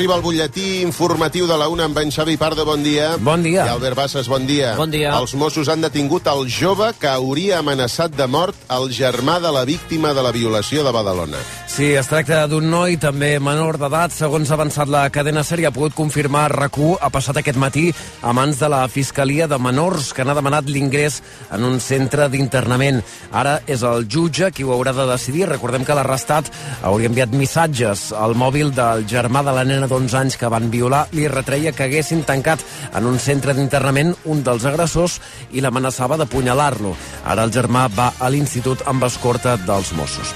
[0.00, 3.10] Arriba el butlletí informatiu de la UNA amb en Xavi Pardo, bon dia.
[3.20, 3.66] Bon dia.
[3.66, 4.70] I Albert Bassas, bon dia.
[4.78, 5.10] Bon dia.
[5.12, 9.66] Els Mossos han detingut el jove que hauria amenaçat de mort el germà de la
[9.68, 11.42] víctima de la violació de Badalona.
[11.68, 14.14] Sí, es tracta d'un noi també menor d'edat.
[14.16, 17.90] Segons ha avançat la cadena sèrie, ha pogut confirmar RAC1 ha passat aquest matí
[18.24, 21.20] a mans de la Fiscalia de Menors, que n'ha demanat l'ingrés
[21.52, 23.02] en un centre d'internament.
[23.36, 25.44] Ara és el jutge qui ho haurà de decidir.
[25.52, 26.48] Recordem que l'arrestat
[26.88, 31.06] hauria enviat missatges al mòbil del germà de la nena d'11 anys que van violar.
[31.12, 32.62] Li retreia que haguessin tancat
[32.94, 35.18] en un centre d'internament un dels agressors
[35.52, 36.94] i l'amenaçava d'apunyalar-lo.
[37.26, 40.34] Ara el germà va a l'institut amb escorta dels Mossos.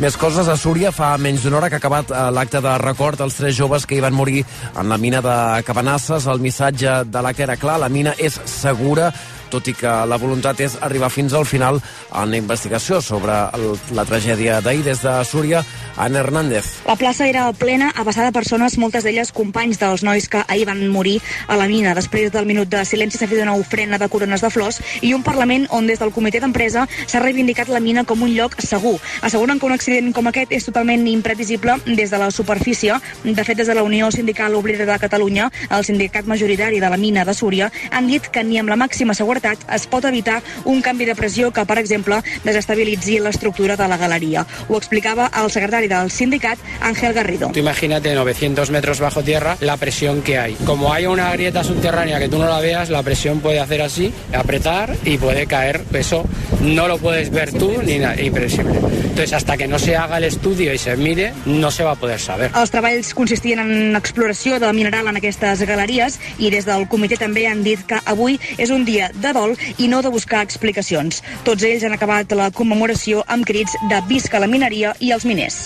[0.00, 3.20] Més coses, a Súria fa menys d'una hora que ha acabat eh, l'acte de record
[3.20, 4.44] als tres joves que hi van morir
[4.78, 6.26] en la mina de Cabanasses.
[6.30, 9.10] El missatge de l'acte era clar, la mina és segura,
[9.52, 13.74] tot i que la voluntat és arribar fins al final en la investigació sobre el,
[13.92, 15.62] la tragèdia d'ahir des de Súria.
[15.96, 16.64] Anna Hernández.
[16.86, 20.80] La plaça era plena, abassada de persones, moltes d'elles companys dels nois que ahir van
[20.88, 21.18] morir
[21.52, 21.92] a la mina.
[21.94, 25.22] Després del minut de silenci s'ha fet una ofrena de corones de flors i un
[25.22, 28.96] Parlament on des del comitè d'empresa s'ha reivindicat la mina com un lloc segur.
[29.20, 32.96] Asseguren que un accident com aquest és totalment imprevisible des de la superfície.
[33.22, 36.96] De fet, des de la Unió Sindical Obrera de Catalunya, el sindicat majoritari de la
[36.96, 40.82] mina de Súria, han dit que ni amb la màxima seguretat es pot evitar un
[40.82, 44.46] canvi de pressió que, per exemple, desestabilitzi l'estructura de la galeria.
[44.68, 47.50] Ho explicava el secretari del sindicat, Ángel Garrido.
[47.52, 50.54] Tú imagínate 900 metros bajo tierra la presión que hay.
[50.66, 54.12] Como hay una grieta subterránea que tú no la veas, la presión puede hacer así,
[54.32, 55.82] apretar y puede caer.
[55.92, 56.24] Eso
[56.60, 58.74] no lo puedes ver tú ni nada, imprevisible.
[58.74, 61.94] Entonces, hasta que no se haga el estudio y se mire, no se va a
[61.96, 62.50] poder saber.
[62.56, 67.46] Els treballs consistien en exploració de mineral en aquestes galeries i des del comitè també
[67.48, 71.22] han dit que avui és un dia de dol i no de buscar explicacions.
[71.44, 75.64] Tots ells han acabat la commemoració amb crits de visca la mineria i els miners.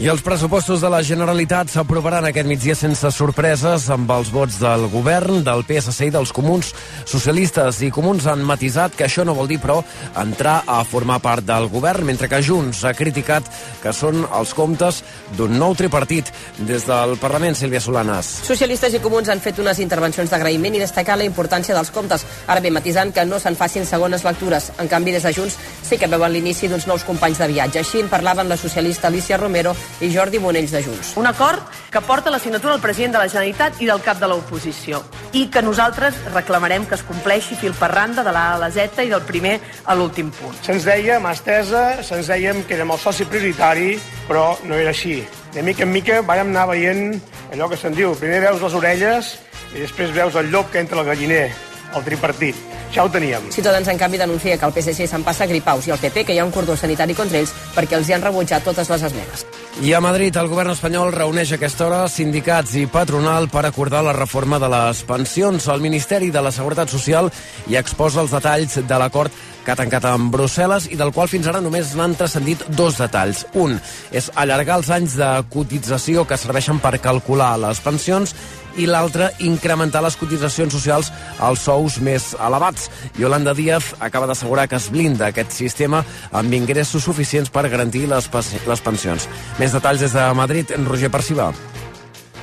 [0.00, 4.86] I els pressupostos de la Generalitat s'aprovaran aquest migdia sense sorpreses amb els vots del
[4.88, 6.70] govern, del PSC i dels comuns.
[7.04, 9.82] Socialistes i comuns han matisat que això no vol dir, però,
[10.16, 13.50] entrar a formar part del govern, mentre que Junts ha criticat
[13.82, 15.02] que són els comptes
[15.36, 16.32] d'un nou tripartit.
[16.56, 18.32] Des del Parlament, Sílvia Solanas.
[18.48, 22.64] Socialistes i comuns han fet unes intervencions d'agraïment i destacat la importància dels comptes, ara
[22.64, 24.72] bé matisant que no se'n facin segones lectures.
[24.80, 27.84] En canvi, des de Junts sí que veuen l'inici d'uns nous companys de viatge.
[27.84, 31.12] Així en parlaven la socialista Alicia Romero i Jordi Monells de Junts.
[31.16, 34.28] Un acord que porta la signatura del president de la Generalitat i del cap de
[34.30, 38.62] l'oposició i que nosaltres reclamarem que es compleixi fil per randa de la A a
[38.64, 40.56] la Z i del primer a l'últim punt.
[40.64, 43.94] Se'ns deia, mà estesa, se'ns dèiem que érem el soci prioritari,
[44.28, 45.22] però no era així.
[45.52, 47.16] De mica en mica vàrem anar veient
[47.52, 48.14] allò que se'n diu.
[48.18, 49.32] Primer veus les orelles
[49.76, 51.50] i després veus el llop que entra al galliner,
[51.94, 52.56] el tripartit.
[52.92, 53.50] Ja ho teníem.
[53.50, 56.36] Ciutadans, en canvi, denuncia que el PSC se'n passa a gripaus i el PP que
[56.36, 59.46] hi ha un cordó sanitari contra ells perquè els hi han rebutjat totes les esmenes.
[59.80, 64.02] I a Madrid, el govern espanyol reuneix a aquesta hora sindicats i patronal per acordar
[64.04, 65.64] la reforma de les pensions.
[65.72, 67.30] El Ministeri de la Seguretat Social
[67.66, 69.32] hi exposa els detalls de l'acord
[69.64, 73.46] que ha tancat amb Brussel·les i del qual fins ara només n'han transcendit dos detalls.
[73.54, 73.78] Un
[74.12, 78.36] és allargar els anys de cotització que serveixen per calcular les pensions
[78.76, 82.88] i l'altre, incrementar les cotitzacions socials als sous més elevats.
[83.18, 88.30] Yolanda Díaz acaba d'assegurar que es blinda aquest sistema amb ingressos suficients per garantir les,
[88.66, 89.28] les pensions.
[89.58, 91.52] Més detalls des de Madrid, en Roger Perciba.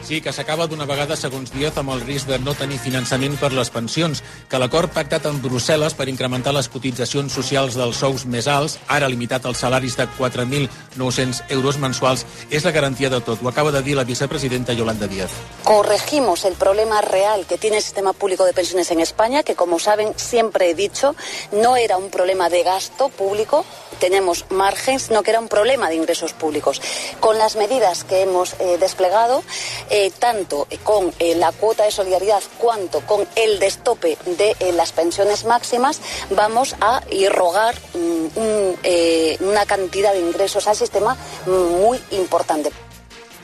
[0.10, 3.52] Sí, que s'acaba d'una vegada, segons Díaz, amb el risc de no tenir finançament per
[3.54, 8.48] les pensions, que l'acord pactat amb Brussel·les per incrementar les cotitzacions socials dels sous més
[8.50, 13.44] alts, ara limitat als salaris de 4.900 euros mensuals, és la garantia de tot.
[13.44, 15.30] Ho acaba de dir la vicepresidenta Yolanda Díaz.
[15.64, 19.78] Corregimos el problema real que tiene el sistema público de pensiones en España, que como
[19.78, 21.16] saben, siempre he dicho,
[21.52, 23.64] no era un problema de gasto público,
[24.00, 26.82] tenemos márgenes, no que era un problema de ingresos públicos.
[27.20, 29.44] Con las medidas que hemos eh, desplegado,
[29.92, 34.92] eh, tanto con eh, la cuota de solidaridad cuanto con el destope de eh, las
[34.92, 42.00] pensiones máximas, vamos a irrogar mm, un, eh, una cantidad de ingresos al sistema muy
[42.12, 42.72] importante.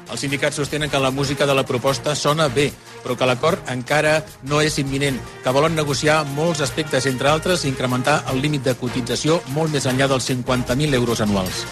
[0.06, 2.68] Els sindicats sostenen que la música de la proposta sona bé,
[3.02, 8.19] però que l'acord encara no és imminent, que volen negociar molts aspectes, entre altres, incrementar
[8.30, 11.66] el límit de cotització molt més enllà dels 50.000 euros anuals.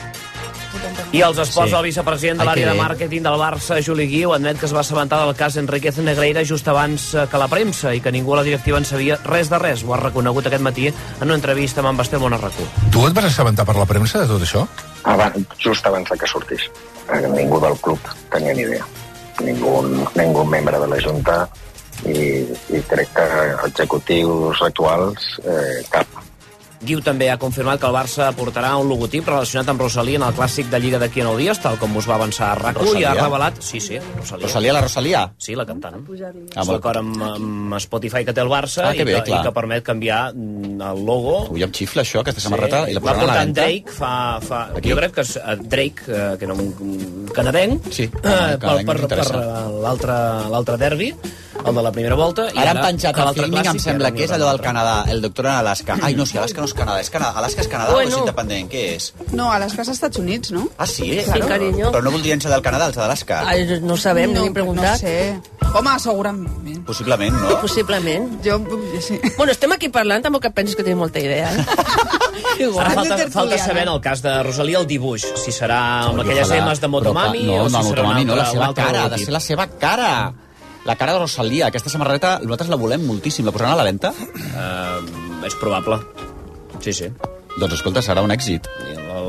[1.14, 1.76] I els esports, Sí.
[1.78, 5.20] el vicepresident de l'àrea de màrqueting del Barça, Juli Guiu, admet que es va assabentar
[5.26, 8.44] del cas Enriquez Negreira just abans eh, que la premsa i que ningú a la
[8.44, 9.84] directiva en sabia res de res.
[9.84, 12.64] Ho ha reconegut aquest matí en una entrevista amb en Basté Monarracú.
[12.92, 14.68] Tu et vas assabentar per la premsa de tot això?
[15.04, 16.70] abans, just abans de que sortís.
[17.12, 18.00] Eh, Ningú del club
[18.32, 18.86] tenia ni idea.
[19.44, 19.82] Ningú,
[20.16, 21.50] ningú membre de la Junta
[22.06, 23.28] i, i crec que
[23.68, 26.08] executius actuals eh, cap.
[26.84, 30.34] Guiu també ha confirmat que el Barça portarà un logotip relacionat amb Rosalia en el
[30.36, 33.06] clàssic de Lliga d'aquí a 9 dies, tal com us va avançar a RAC1 i
[33.06, 33.24] ha Rosalía?
[33.24, 33.62] revelat...
[33.64, 34.48] Sí, sí, Rosalia.
[34.48, 35.22] Rosalia, la Rosalia?
[35.40, 35.96] Sí, la cantant.
[35.96, 39.14] Ah, És molt- l'acord amb, amb Spotify que té el Barça Ah, que i, bé,
[39.22, 39.42] que, clar.
[39.42, 43.00] i que permet canviar mm, el logo Ui, em xifla això, aquesta samarreta, i la
[43.00, 43.62] va posaran a la portar en venda.
[43.64, 44.14] Drake fa...
[44.44, 44.90] fa Aquí?
[44.92, 48.98] jo crec que és eh, Drake, eh, que era un, canadenc, Sí, eh, canadenc, per,
[49.08, 49.46] per, per
[49.88, 50.18] l'altre
[50.52, 51.14] l'altre derbi,
[51.66, 52.48] el de la primera volta.
[52.54, 55.46] i Ara han penjat el filming, em sembla que és allò del Canadà, el doctor
[55.48, 55.98] en Alaska.
[56.02, 57.38] Ai, no, si Alaska no és Canadà, és Canadà.
[57.44, 58.20] Alaska és Canadà o és Bueno.
[58.26, 58.70] independent?
[58.72, 59.14] Què és?
[59.32, 60.68] No, Alaska és Estats Units, no?
[60.78, 61.22] Ah, sí?
[61.26, 61.48] Claro.
[61.48, 61.92] cariño.
[61.92, 63.44] Però no voldrien ser del Canadà, els d'Alaska?
[63.48, 64.92] Ai, no ho sabem, no, no hem preguntat.
[64.94, 65.40] No sé.
[65.74, 66.86] Home, segurament.
[66.86, 67.62] Possiblement, no?
[67.62, 68.30] Possiblement.
[68.46, 68.60] Jo,
[69.02, 69.20] sí.
[69.38, 71.66] Bueno, estem aquí parlant, tampoc que pensis que tenim molta idea, eh?
[72.80, 75.80] Ara falta, falta saber en el cas de Rosalia el dibuix, si serà
[76.10, 78.74] amb aquelles emes de Motomami Però, o no, si no, serà Motomami no, la seva
[78.78, 80.12] cara, ha de ser la seva cara.
[80.86, 83.46] La cara de Rosalia, aquesta samarreta, nosaltres la volem moltíssim.
[83.48, 84.12] La posaran a la venda?
[84.12, 86.00] Eh, és probable.
[86.84, 87.08] Sí, sí.
[87.60, 88.68] Doncs escolta, serà un èxit.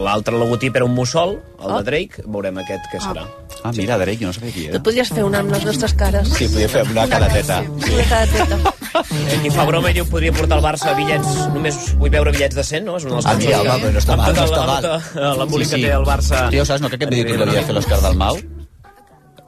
[0.05, 3.27] L'altre logotip era un mussol, el de Drake, veurem aquest què serà.
[3.65, 4.81] Ah, mira, Drake, jo no sabia qui Tu era.
[4.83, 6.29] podries fer una amb les nostres cares.
[6.35, 7.61] Sí, podia fer una carateta.
[7.69, 8.75] Una cada teta.
[8.95, 12.55] Eh, Qui fa broma i diu podria portar el Barça bitllets, només vull veure bitllets
[12.59, 12.97] de 100, no?
[12.99, 14.83] És un dels Ah, mira, home, però no està amb mal, no està mal.
[14.83, 16.45] tot L'embolic que té el Barça.
[16.51, 18.39] Tio, saps, no, que aquest videoclip l'havia de fer l'Òscar Dalmau?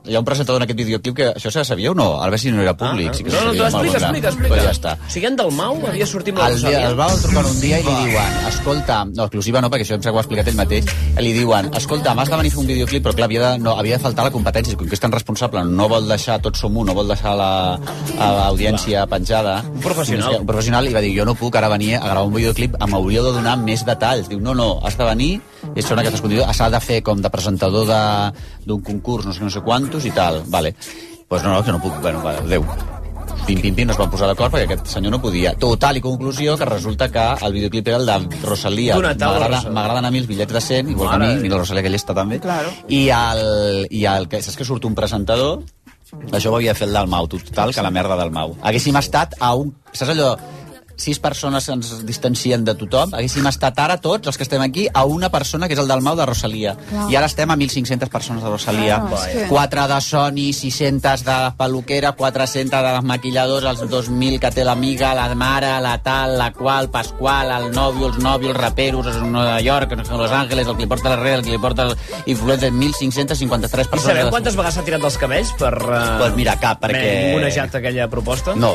[0.06, 2.20] Hi ha un presentador en aquest videoclip que això se sabia o no?
[2.20, 3.12] A veure si no era públic.
[3.14, 4.06] sí que Ah, no, no, tu molt explica, bona.
[4.06, 4.49] explica, explica.
[4.49, 4.93] Pues ja està.
[5.06, 7.81] O sigui, en Dalmau havia sortit amb la El, dia, el van trucar un dia
[7.81, 10.49] i li diuen escolta, no, exclusiva no, perquè això em sembla que ho ha explicat
[10.53, 10.85] ell mateix,
[11.19, 13.75] li diuen, escolta, m'has de venir a fer un videoclip, però clar, havia de, no,
[13.79, 16.76] havia de faltar la competència, com que és tan responsable, no vol deixar tot som
[16.76, 17.79] un, no vol deixar la-
[18.19, 19.62] l'audiència penjada.
[19.73, 20.41] Un professional.
[20.41, 22.94] Un professional, i va dir, jo no puc ara venir a gravar un videoclip, em
[22.94, 24.29] hauríeu de donar més detalls.
[24.29, 25.41] Diu, no, no, has de venir,
[25.74, 28.32] i són aquestes condicions, s'ha de fer com de presentador de-
[28.66, 30.72] d'un concurs, no sé, no sé quantos, i tal, vale.
[30.72, 32.64] Doncs pues no, no, que no puc, bueno, va, adéu.
[33.46, 35.52] Pim, pim, pim, no es van posar d'acord perquè aquest senyor no podia.
[35.54, 38.96] Total, i conclusió, que resulta que el videoclip era el de Rosalia.
[38.98, 41.60] M'agraden a mi els bitllets de 100, igual que a Mare mi, de mira la
[41.60, 42.40] Rosalia que llesta també.
[42.40, 42.72] Claro.
[42.88, 45.62] I el, i el que, saps que surt un presentador?
[46.32, 48.56] Això ho havia fet el Dalmau, total, que la merda del Mau.
[48.62, 49.72] Haguéssim estat a un...
[49.92, 50.36] Saps allò?
[50.96, 55.04] Sis persones ens distancien de tothom, haguéssim estat ara tots els que estem aquí a
[55.04, 56.75] una persona que és el del Mau de Rosalia.
[56.88, 57.10] Clar.
[57.12, 59.02] I ara estem a 1.500 persones de Rosalia.
[59.12, 64.38] És que- 4 de Sony, 600 de la peluquera, 400 de les maquilladors, els 2.000
[64.40, 68.60] que té l'amiga, la mare, la tal, la qual, Pasqual, el nòvio, els nòvios, els
[68.60, 71.34] raperos, els de Nova York, els de Los Angeles, el que li porta la red,
[71.34, 71.96] el que li porta el
[72.26, 74.16] influencer, 1.553 I persones.
[74.16, 75.75] sabeu quantes vegades s'ha tirat dels cabells per...
[75.76, 78.54] Uh, Pues mira, cap, perquè- Monejat aquella proposta?
[78.56, 78.75] No,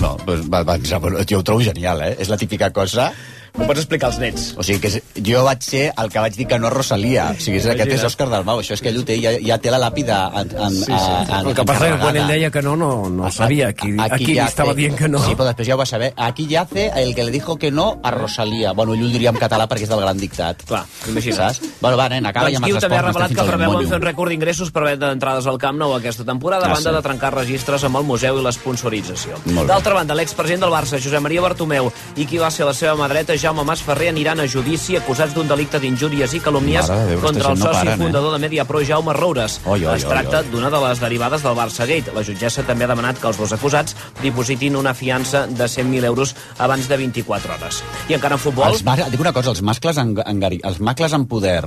[0.00, 2.16] no, pues va, va, jo ho trobo genial, eh?
[2.18, 3.12] És la típica cosa...
[3.54, 4.48] Ho pots explicar als nets.
[4.58, 7.28] O sigui, que és, jo vaig ser el que vaig dir que no a Rosalia.
[7.36, 8.58] O sigui, és, aquest és Òscar Dalmau.
[8.58, 11.12] Això és que ell ho té, ja, ja té la làpida en, en, sí, sí.
[11.28, 14.08] En, El que passa que quan ell deia que no, no, no sabia qui, a
[14.18, 15.20] qui li estava dient que no.
[15.22, 16.08] Sí, però després ja ho va saber.
[16.16, 18.72] Aquí ja hace el que le dijo que no a Rosalia.
[18.72, 20.66] Bueno, ell ho diria en català perquè és del gran dictat.
[20.66, 21.54] Clar, imagina't.
[21.54, 21.78] Saps?
[21.78, 24.06] Bueno, va, nen, acaba doncs ja amb els també ha revelat que preveuen fer un
[24.08, 26.96] rècord d'ingressos per venda d'entrades al Camp Nou aquesta temporada, a Ah, banda sí.
[26.98, 29.38] de trencar registres amb el museu i l'esponsorització.
[29.70, 33.06] D'altra banda, l'expresident del Barça, Josep Maria Bartomeu, i qui va ser la seva mà
[33.14, 37.58] dreta, Jaume Masferrer, aniran a judici acusats d'un delicte d'injúries i calúmnies Mare contra el
[37.58, 38.04] no soci paren, eh?
[38.06, 39.58] fundador de Mediapro, Jaume Roures.
[39.66, 42.14] Oi, oi, es tracta d'una de les derivades del Barça Gate.
[42.16, 46.32] La jutgessa també ha demanat que els dos acusats dipositin una fiança de 100.000 euros
[46.56, 47.82] abans de 24 hores.
[48.08, 48.70] I encara en futbol...
[48.72, 49.04] Els mas...
[49.12, 51.60] Dic una cosa, els mascles, en, en, els macles en poder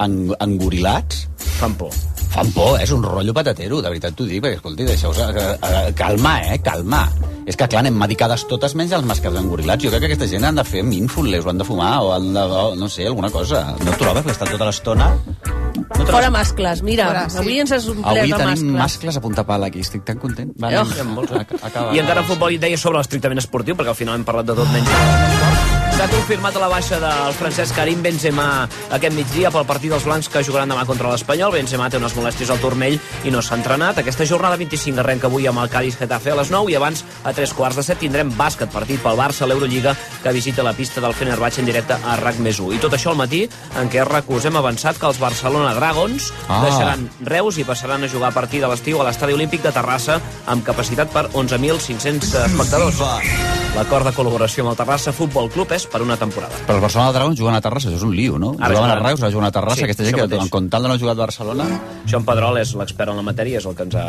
[0.00, 1.26] en, engorilats
[1.58, 1.92] fan por.
[2.28, 2.82] Fan por, eh?
[2.84, 6.58] és un rotllo patatero, de veritat t'ho dic, perquè, escolti, deixeu eh, eh, calma, eh,
[6.62, 7.06] calma.
[7.48, 9.82] És que, clar, anem medicades totes menys els mascles engorilats.
[9.82, 12.28] Jo crec que aquesta gent han de fer mindfulness, o han de fumar, o han
[12.34, 13.62] de, o, no sé, alguna cosa.
[13.84, 15.08] No et trobes que estan tota l'estona?
[15.16, 17.38] No trobes- Fora mascles, mira, Fora, sí.
[17.38, 18.78] avui ens has omplert Avui de tenim mascles.
[18.82, 20.52] mascles a punta pala aquí, estic tan content.
[20.62, 21.40] Va, Oh.
[21.62, 21.94] acaba.
[21.94, 24.54] I encara en futbol i deia sobre l'estrictament esportiu, perquè al final hem parlat de
[24.54, 25.77] tot menys d'esport.
[25.98, 30.44] S'ha confirmat la baixa del francès Karim Benzema aquest migdia pel partit dels blancs que
[30.46, 31.50] jugaran demà contra l'Espanyol.
[31.56, 32.94] Benzema té unes molèsties al turmell
[33.26, 33.98] i no s'ha entrenat.
[33.98, 37.34] Aquesta jornada 25 arrenca avui amb el Cádiz Getafe a les 9 i abans a
[37.34, 41.02] tres quarts de set tindrem bàsquet, partit pel Barça a l'Eurolliga que visita la pista
[41.02, 42.78] del Fenerbahçe en directe a RAC més 1.
[42.78, 43.48] I tot això al matí
[43.82, 46.62] en què RAC us hem avançat que els Barcelona Dragons Ah.
[46.62, 50.20] deixaran Reus i passaran a jugar a partir de l'estiu a l'Estadi Olímpic de Terrassa
[50.46, 53.57] amb capacitat per 11.500 espectadors.
[53.76, 56.56] L'acord de col·laboració amb el Terrassa Futbol Club és per una temporada.
[56.66, 58.54] Però els Barcelona Dragons juguen a Terrassa, això és un lío, no?
[58.58, 58.96] Ara Jugaven a.
[59.04, 60.42] Reus, ara juguen a Terrassa, Sí, aquesta gent que, mateix.
[60.42, 61.66] en comptant de no jugar a Barcelona...
[62.08, 64.06] Joan Pedrol és l'expert en la matèria, és el que ens ha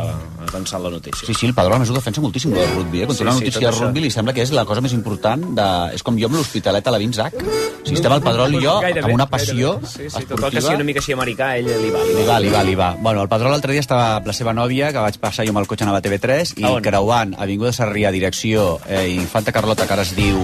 [0.48, 1.28] avançat la notícia.
[1.28, 3.10] Sí, sí, el Padró a més ho defensa moltíssim del rugby, eh?
[3.10, 5.44] Quan Sí, sí, una notícia de rugby li sembla que és la cosa més important
[5.60, 5.68] de...
[6.00, 7.38] És com jo amb l'Hospitalet a la Vinzac.
[7.86, 10.80] Si estem al Padró i jo, amb una passió Sí, sí, tot el que sigui
[10.80, 12.02] una mica així americà, ell li va.
[12.10, 12.90] Li va, li va, li va.
[13.00, 15.62] Bueno, el Padró l'altre dia estava amb la seva nòvia, que vaig passar jo amb
[15.62, 20.08] el cotxe anava a TV3, i creuant Avinguda Sarrià, direcció eh, Infanta Carlota, que ara
[20.08, 20.40] es diu...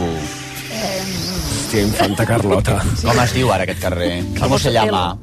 [1.75, 2.75] Gràcia Infanta Carlota.
[3.03, 4.11] Com es diu ara aquest carrer?
[4.39, 5.17] Com se llama?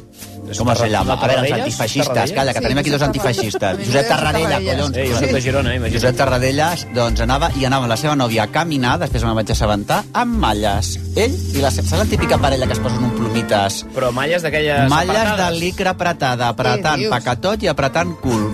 [0.53, 1.15] Com se llama?
[1.15, 2.33] A veure, els antifeixistes.
[2.37, 3.81] Calla, que tenim aquí dos antifeixistes.
[3.87, 4.99] Josep Tarradella, collons.
[4.99, 5.97] Eh, jo soc de Girona, imagina't.
[5.97, 9.55] Josep Tarradellas, doncs anava i anava amb la seva nòvia a caminar, després me'n vaig
[9.55, 10.93] assabentar, amb malles.
[11.17, 11.89] Ell i la seva...
[11.89, 13.83] Saps la típica parella que es posen un plumites?
[13.97, 18.51] Però malles d'aquelles Malles de licra apretada, apretant pacatot i apretant cul.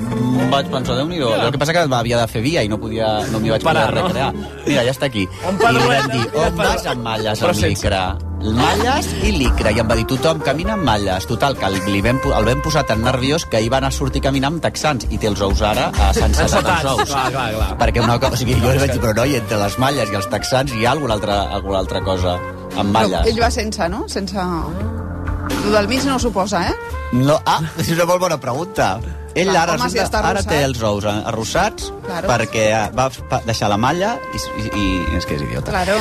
[0.52, 3.08] Vaig pensar, déu nhi El que passa que havia de fer via i no podia,
[3.32, 4.06] no m'hi vaig poder Parar, no?
[4.06, 4.32] recrear.
[4.66, 5.26] Mira, ja està aquí.
[5.26, 8.02] I li vam dir, on vas amb malles Però amb sense- licra?
[8.38, 9.72] Malles i licra.
[9.74, 11.26] I em va dir, tothom camina amb malles.
[11.26, 13.96] Total, que li vam, po- el vam posar tan nerviós que ahir va anar a
[13.96, 17.08] sortir a caminar amb texans i té els ous ara a sense Encetats, els ous.
[17.10, 17.78] clar, clar, clar.
[17.82, 20.14] Perquè una cosa, o sigui, jo li vaig dir, però noi, entre les malles i
[20.14, 23.26] els texans hi ha alguna altra, alguna altra cosa amb Però malles.
[23.26, 24.04] ell va sense, no?
[24.08, 24.38] Sense...
[24.38, 26.74] El del mig no ho suposa, eh?
[27.12, 29.00] No, ah, és una molt bona pregunta.
[29.34, 32.30] Ell Clar, ara, home, si resulta, ara té els ous arrossats Claro.
[32.30, 32.66] perquè
[32.96, 33.10] va
[33.46, 35.70] deixar la malla i, i, i és que és idiota.
[35.70, 36.00] Claro.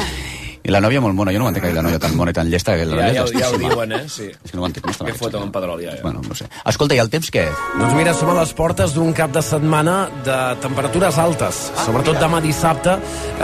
[0.67, 2.35] I la nòvia molt mona, jo no ho entenc que la nòvia tan mona i
[2.35, 2.73] tan llesta.
[2.75, 4.01] Que la Ja, ja, ja ho diuen, eh?
[4.11, 4.25] Sí.
[4.27, 4.85] És que no ho entenc.
[4.85, 6.01] No està Que foto amb Pedrol, ja, ja.
[6.03, 6.43] Bueno, no sé.
[6.67, 7.45] Escolta, i el temps què?
[7.79, 9.93] Doncs mira, som a les portes d'un cap de setmana
[10.25, 11.61] de temperatures altes.
[11.71, 12.97] Ah, Sobretot demà dissabte,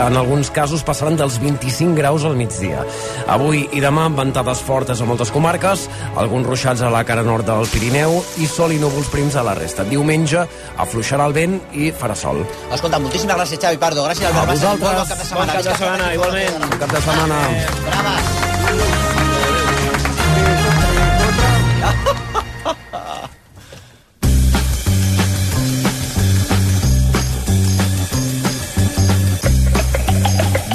[0.04, 2.84] en alguns casos passaran dels 25 graus al migdia.
[3.26, 5.88] Avui i demà, ventades fortes a moltes comarques,
[6.20, 9.56] alguns ruixats a la cara nord del Pirineu i sol i núvols prims a la
[9.56, 9.88] resta.
[9.88, 10.44] Diumenge
[10.76, 12.44] afluixarà el vent i farà sol.
[12.70, 14.04] Escolta, moltíssimes gràcies, Xavi Pardo.
[14.10, 14.84] Gràcies, Albert A vosaltres.
[14.84, 15.46] Bon cap de setmana.
[15.46, 16.60] Bon cap de setmana, igualment.
[16.68, 17.13] Bon cap de setmana.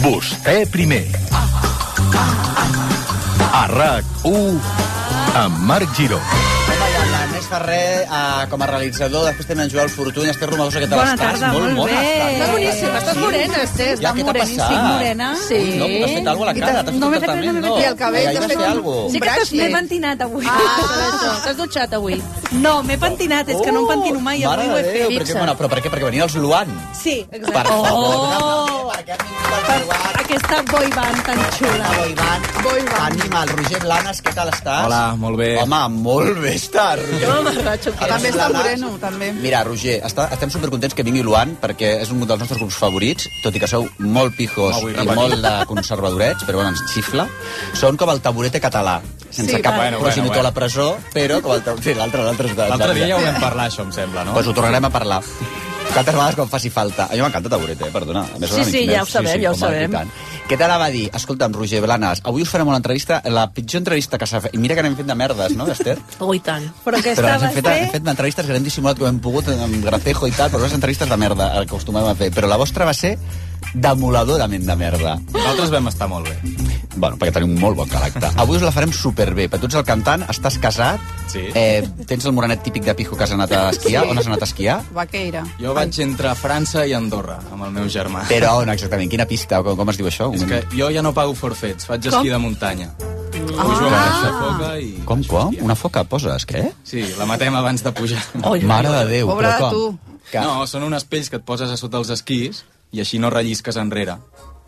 [0.02, 1.06] Vostè primer.
[3.52, 4.60] A RAC1
[5.36, 6.59] amb Marc Giró.
[7.50, 11.16] Ferrer, eh, com a realitzador, després també en Joel Fortuny, Esther Romagosa, què tal Bona
[11.16, 11.40] estàs?
[11.40, 12.10] tarda, molt bona, bé.
[12.10, 12.36] estàs.
[12.36, 14.84] Està boníssima, estàs morena, Esther, Ja, què t'ha passat?
[14.84, 15.30] morena.
[15.48, 15.56] Sí.
[15.56, 17.80] Ui, no, t'has fet alguna cosa a la cara, t'has fet no un tractament, no
[17.80, 19.10] I el cabell t'has fet alguna cosa.
[19.14, 20.46] Sí que t'has m'he pentinat avui.
[20.48, 21.40] Ah.
[21.44, 22.22] T'has dutxat avui?
[22.52, 25.00] No, m'he pentinat, és que no em pentino mai, Mare avui ho he de fet.
[25.02, 25.90] Déu, però, què, bueno, però per què?
[25.90, 26.68] Perquè venia els Luan.
[27.02, 27.52] Sí, exacte.
[27.52, 28.92] Per favor, Oh,
[29.90, 31.88] per aquesta boy band tan xula.
[31.90, 32.42] Hola, Ivan.
[32.64, 33.18] Boy band.
[33.20, 34.86] Tenim el Roger Blanes, què tal estàs?
[34.86, 35.50] Hola, molt bé.
[35.62, 37.30] Home, molt bé estàs, Roger.
[37.44, 39.32] També està moreno, també.
[39.38, 43.30] Mira, Roger, està, estem supercontents que vingui Luan perquè és un dels nostres grups favorits,
[43.44, 45.16] tot i que sou molt pijos No i repetir.
[45.16, 47.28] molt de conservadorets, però bueno, ens xifla.
[47.80, 51.42] Són com el taburete català, sense Sí, cap bueno, progenitor bueno, a la presó, però
[51.42, 51.94] com el taburete...
[51.94, 54.34] Sí, l'altre, dia ja ho vam parlar, això, em sembla, no?
[54.38, 55.24] Pues ho tornarem a parlar.
[55.90, 57.08] Tantes vegades com faci falta.
[57.10, 57.92] A mi m'encanta Taburete, eh?
[57.92, 58.22] perdona.
[58.36, 59.90] A més, Sí, sí, ja ho sabem, ja ho home, sabem.
[59.90, 60.12] i tant.
[60.50, 61.10] Què t'anava a dir?
[61.14, 64.54] Escolta'm, Roger Blanes, avui us farem una entrevista, la pitjor entrevista que s'ha fet.
[64.56, 65.98] I mira que n'hem fet de merdes, no, Esther?
[66.30, 66.70] Ui, tant.
[66.86, 67.76] Però que Però hem fet, bé.
[67.84, 70.74] hem fet entrevistes que hem dissimulat com hem pogut amb Gracejo i tal, però les
[70.78, 72.32] entrevistes de merda el que acostumem a fer.
[72.34, 73.18] Però la vostra va ser
[73.74, 75.18] demoladorament de merda.
[75.34, 76.38] Nosaltres vam estar molt bé.
[77.00, 78.32] Bueno, perquè tenim un molt bon caràcter.
[78.42, 81.00] Avui us la farem superbé, perquè tu ets el cantant, estàs casat,
[81.30, 81.46] Sí.
[81.54, 84.04] eh, tens el morenet típic de pijo que has anat a esquiar.
[84.04, 84.10] Sí.
[84.10, 84.82] On has anat a esquiar?
[84.92, 85.44] Vaqueira.
[85.62, 88.26] Jo vaig entre França i Andorra, amb el meu germà.
[88.28, 89.10] Però on exactament?
[89.12, 89.60] Quina pista?
[89.62, 90.34] O com, com es diu això?
[90.34, 92.14] És que jo ja no pago forfets, faig Com?
[92.20, 92.90] esquí de muntanya.
[93.00, 94.90] Pujo amb aquesta foca i...
[95.06, 95.56] Com, com?
[95.62, 96.72] Una foca poses, què?
[96.84, 98.24] Sí, la matem abans de pujar.
[98.44, 99.72] Oi, Mare de Déu, Pobre però de com?
[99.72, 100.00] tu.
[100.32, 100.40] Que...
[100.42, 103.78] No, són unes pells que et poses a sota els esquís i així no rellisques
[103.78, 104.18] enrere.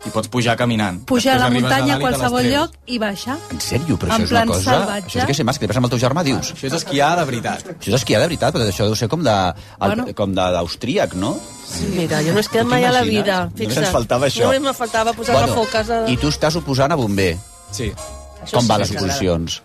[0.02, 0.96] I pots pujar caminant.
[1.06, 3.36] Pujar a la muntanya a qualsevol lloc i baixar.
[3.54, 3.94] En sèrio?
[4.02, 4.64] Però En això és una cosa...
[4.72, 5.06] salvatge.
[5.12, 6.50] Això és que sé mas, que li passa amb el teu germà, dius?
[6.56, 7.68] Això és esquiar de veritat.
[7.76, 10.06] Això és esquiar de veritat, però això deu ser com de, el, Bueno.
[10.18, 11.36] com de- d'austríac, no?
[11.94, 13.44] Mira, jo no he esquiat mai a la vida.
[13.44, 13.84] Només Fixa't.
[13.84, 14.42] ens faltava això.
[14.50, 16.00] Només me faltava posar bueno, foques a...
[16.10, 17.36] I tu estàs oposant a bomber.
[17.70, 17.92] Sí.
[18.50, 19.62] Com sí va que les ens agrada.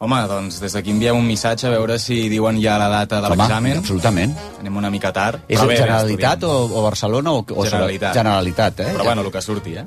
[0.00, 3.28] Home, doncs des d'aquí enviem un missatge a veure si diuen ja la data de
[3.32, 3.78] l'examen.
[3.78, 4.36] absolutament.
[4.60, 5.40] Anem una mica tard.
[5.48, 8.14] És bé, Generalitat o, o Barcelona o, o Generalitat.
[8.14, 8.92] Generalitat, eh?
[8.94, 9.84] Però bueno, el que surti, eh?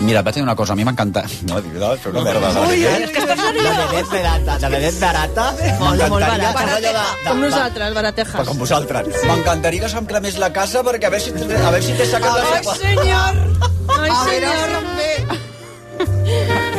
[0.00, 1.22] Mira, et vaig dir una cosa, a mi m'encanta...
[1.46, 2.48] No, no, és una merda.
[2.50, 3.78] Ui, la ui, és que estàs La nerviós.
[3.92, 5.44] vedet barata, la vedet barata.
[5.54, 6.58] Molt, molt M'encantaria barat.
[6.58, 6.90] que allò de-
[7.22, 8.34] de- Com nosaltres, baratejas.
[8.40, 9.22] Però com vosaltres.
[9.30, 11.34] M'encantaria que se'm cremés la casa perquè a veure si, a
[11.70, 13.34] veure si te sacat la Ai, senyor!
[14.02, 14.72] Ai, senyor!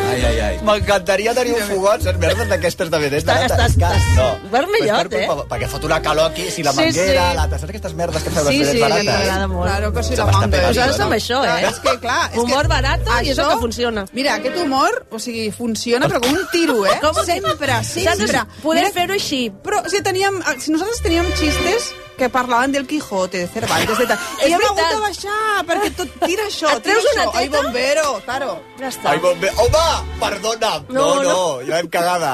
[0.06, 0.58] Ai, ai, ai.
[0.66, 2.20] M'encantaria tenir un fogot, saps?
[2.22, 3.24] Merdes d'aquestes de barates.
[3.24, 5.48] estàs- Que- estàs vermellot, Però és per eh?
[5.50, 7.36] Perquè fot una calor aquí, si la Sí, manguera, sí.
[7.38, 7.48] la...
[7.50, 9.06] Saps aquestes merdes que feu les Sí, vedet sí, que barates?
[9.06, 9.70] m'agrada molt.
[9.70, 10.68] Claro que sí, Se la pegant.
[10.76, 11.68] Nosaltres amb això, eh?
[11.70, 12.32] És que, clar...
[12.32, 14.06] És Humor que barato i és el que funciona.
[14.14, 17.00] Mira, aquest humor, o sigui, funciona, però com un tiro, eh?
[17.06, 18.42] Com sempre, sempre.
[18.62, 19.52] Podem Mira, fer-ho així.
[19.64, 24.20] Però si, teníem, si nosaltres teníem xistes que parlaven del Quijote, de Cervantes, de tal.
[24.48, 27.38] I hem hagut de baixar, perquè tot tira això, Et tira treus una això.
[27.42, 27.62] Ai, teta?
[27.64, 28.52] bombero, claro.
[28.80, 29.12] Ja està.
[29.14, 29.52] Ai, bomber...
[29.64, 29.86] Home,
[30.24, 30.74] perdona.
[30.90, 32.34] No, No, no, no, ja hem cagada.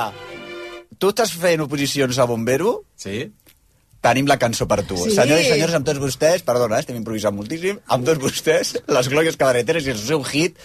[1.01, 2.83] Tu estàs fent oposicions a Bombero?
[2.95, 3.23] Sí?
[4.05, 4.97] Tenim la cançó per tu.
[5.01, 5.15] Sí.
[5.17, 9.09] Senyors i senyors, amb tots vostès, perdona, eh, estem improvisant moltíssim, amb tots vostès, les
[9.09, 10.57] glòries cabareteres i el seu hit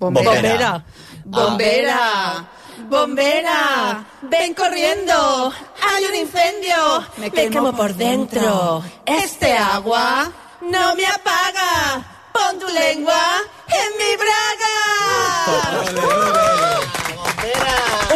[0.00, 0.32] Bombera.
[0.32, 0.72] Bombera.
[1.24, 2.00] Bombera.
[4.22, 5.52] Ven corriendo.
[5.82, 7.04] Hay un incendio.
[7.16, 8.82] Me quemo, por dentro.
[9.04, 10.30] Este agua
[10.60, 12.04] no me apaga.
[12.32, 13.22] Pon tu lengua
[13.68, 14.76] en mi braga.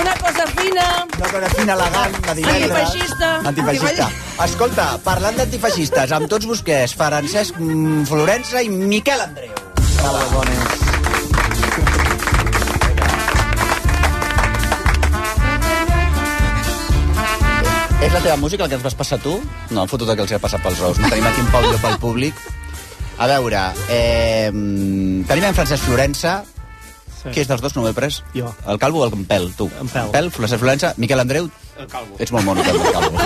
[0.00, 1.06] Una cosa fina.
[1.16, 2.70] Una cosa fina, elegant, de divendres.
[2.70, 3.36] Antifeixista.
[3.44, 4.10] Antifeixista.
[4.44, 9.54] Escolta, parlant d'antifeixistes, amb tots vostès, Francesc mm, Florença i Miquel Andreu.
[10.00, 10.89] Bravo, bones.
[18.00, 19.34] És la teva música, el que ens vas passar tu?
[19.70, 20.98] No, el fotut que els he passat pels ous.
[21.02, 22.38] No tenim aquí un Pau Llop pel públic.
[23.20, 23.60] A veure,
[23.92, 24.48] eh,
[25.28, 26.38] tenim en Francesc Florença.
[27.20, 27.28] Sí.
[27.34, 27.74] Qui és dels dos?
[27.76, 28.22] No m'he pres.
[28.32, 28.54] Jo.
[28.66, 29.68] El Calvo o el Pèl, tu?
[29.78, 30.08] En Pèl.
[30.14, 30.94] Pèl, Francesc Florença.
[30.96, 32.16] Miquel Andreu, El calvo.
[32.18, 33.18] ets molt mono, també, el Calvo.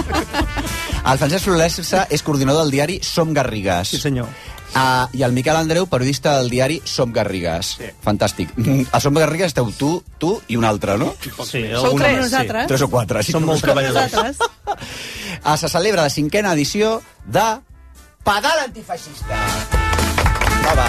[1.13, 3.89] El Francesc Florença és coordinador del diari Som Garrigues.
[3.95, 4.27] Sí, senyor.
[4.75, 7.77] Uh, I el Miquel Andreu, periodista del diari Som Garrigues.
[7.79, 7.91] Sí.
[8.03, 8.51] Fantàstic.
[8.59, 11.13] Mm, A Som Garrigues esteu tu, tu i un altre, no?
[11.23, 12.67] Sí, Sou tres, nosaltres.
[12.67, 13.23] Tres o quatre.
[13.23, 14.39] Sí, Som molt treballadors.
[15.45, 17.43] Ah, se celebra la cinquena edició de
[18.25, 19.37] Pedal Antifeixista.
[20.65, 20.87] Nova.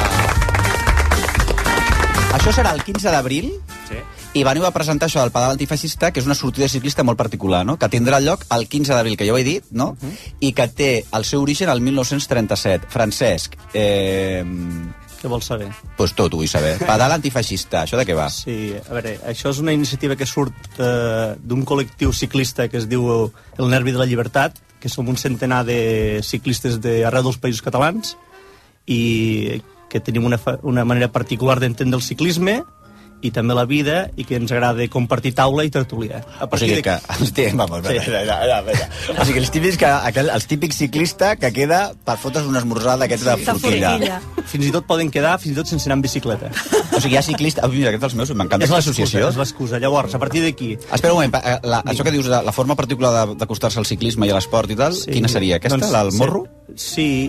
[2.37, 3.49] Això serà el 15 d'abril
[3.89, 3.99] Sí.
[4.35, 7.63] I veniu a presentar això del Pedal Antifeixista, que és una sortida ciclista molt particular,
[7.65, 7.77] no?
[7.79, 9.93] que tindrà lloc el 15 d'abril, que ja ho he dit, no?
[9.95, 10.11] Mhm.
[10.41, 12.87] i que té el seu origen al 1937.
[12.91, 14.43] Francesc, eh,
[15.21, 15.69] Què vols saber?
[15.97, 16.77] pues tot ho vull saber.
[16.79, 18.29] Pedal Antifeixista, això de què va?
[18.29, 22.89] Sí, a veure, això és una iniciativa que surt eh, d'un col·lectiu ciclista que es
[22.89, 27.63] diu El Nervi de la Llibertat, que som un centenar de ciclistes d'arreu dels països
[27.63, 28.17] catalans
[28.85, 32.63] i que tenim una, una manera particular d'entendre el ciclisme
[33.25, 36.19] i també la vida i que ens agrada compartir taula i tertúlia.
[36.39, 36.93] A O sigui que...
[37.15, 37.97] Hosti, vamos, sí.
[38.11, 38.59] allà, allà.
[39.17, 42.97] O sigui, els típics, que, aquel, els típics ciclista que queda per fotre's un esmorzar
[43.01, 44.19] d'aquests de forquilla.
[44.45, 46.51] Fins i tot poden quedar, fins i tot sense anar amb bicicleta.
[46.93, 47.65] O sigui, hi ha ciclistes...
[47.73, 49.29] Mira, aquests dels meus, m'encanta És aquesta associació.
[49.33, 49.79] és l'excusa.
[49.81, 50.73] Llavors, a partir d'aquí...
[50.77, 53.81] Espera un moment, pa- eh, la, això que dius, de la forma particular de- d'acostar-se
[53.81, 55.57] al ciclisme i a l'esport i tal, sí, quina seria?
[55.57, 56.45] Aquesta, doncs, del morro?
[56.45, 56.64] Sí,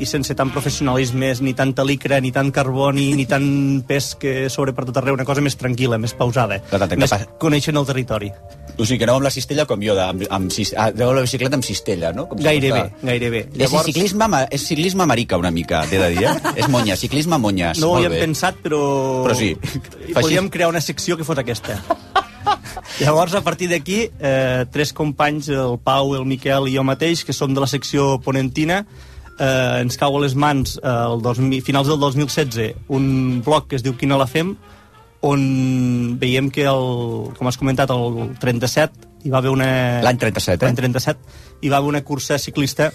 [0.01, 4.73] i sense tant professionalisme, ni tanta licra, ni tant carboni, ni tant pes que sobre
[4.73, 6.57] per tot arreu, una cosa més tranquil·la, més pausada.
[6.71, 8.31] Tant, més capa- coneixent el territori.
[8.79, 11.09] O sigui, que aneu amb la cistella com jo, de, amb, amb, cis- ah, aneu
[11.13, 12.27] amb la bicicleta amb cistella, no?
[12.29, 13.45] Com Gairebé, fos gairebé.
[13.53, 13.87] És, Llavors...
[13.89, 16.53] ciclisme, ama- és ciclisme americà una mica, t'he de dir, eh?
[16.57, 17.81] és monya, ciclisme monyes.
[17.81, 18.81] No ho havíem pensat, però...
[19.29, 19.55] Però sí.
[20.13, 21.79] Podríem crear una secció que fos aquesta.
[23.01, 27.33] Llavors, a partir d'aquí, eh, tres companys, el Pau, el Miquel i jo mateix, que
[27.37, 28.85] som de la secció ponentina,
[29.39, 33.79] eh, ens cau a les mans eh, el 2000, finals del 2016 un blog que
[33.79, 34.55] es diu Quina la fem,
[35.27, 35.43] on
[36.21, 39.69] veiem que, el, com has comentat, el 37 hi va haver una...
[40.07, 40.67] L'any 37, eh?
[40.69, 42.91] L'any 37 hi va haver una cursa ciclista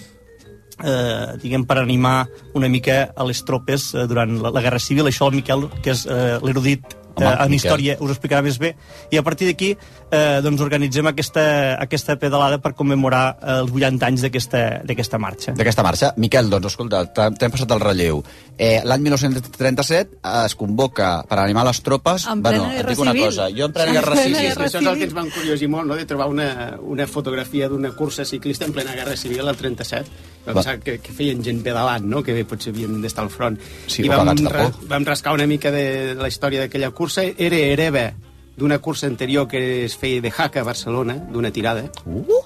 [0.84, 2.28] eh, diguem, per animar
[2.58, 5.10] una mica a les tropes eh, durant la, la Guerra Civil.
[5.10, 7.56] Això el Miquel, que és eh, l'erudit eh, en Miquel.
[7.58, 8.76] història, us ho explicarà més bé.
[9.12, 11.44] I a partir d'aquí eh, doncs organitzem aquesta,
[11.82, 15.56] aquesta pedalada per commemorar eh, els 80 anys d'aquesta d'aquesta marxa.
[15.58, 16.14] D'aquesta marxa.
[16.22, 18.24] Miquel, doncs, escolta, t'hem passat el relleu.
[18.58, 22.28] Eh, L'any 1937 es convoca per animar les tropes...
[22.30, 24.38] En bueno, et dic una cosa, jo en plena En guerra civil...
[24.52, 26.50] Això és el que ens va encuriosir molt, no?, de trobar una,
[26.82, 30.30] una fotografia d'una cursa ciclista en plena Guerra Civil al 37.
[30.46, 33.60] Pensar que, que feien gent pedalant, no?, que potser havien d'estar al front.
[33.86, 37.28] Sí, I vam, ra vam rascar una mica de la història d'aquella cursa.
[37.38, 38.10] Era hereva
[38.58, 41.88] d'una cursa anterior que es feia de Jaca a Barcelona, d'una tirada.
[42.06, 42.42] Uh!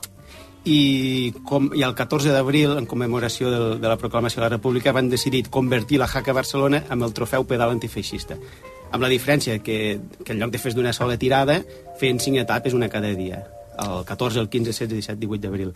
[0.65, 4.93] I, com, i el 14 d'abril, en commemoració del, de la proclamació de la República,
[4.95, 8.39] van decidir convertir la Jaca a Barcelona amb el trofeu pedal antifeixista.
[8.91, 11.59] Amb la diferència que, que en lloc de fer d'una sola tirada,
[11.99, 13.43] feien cinc etapes, una cada dia.
[13.77, 15.73] El 14, el 15, 16, 17, 18 d'abril.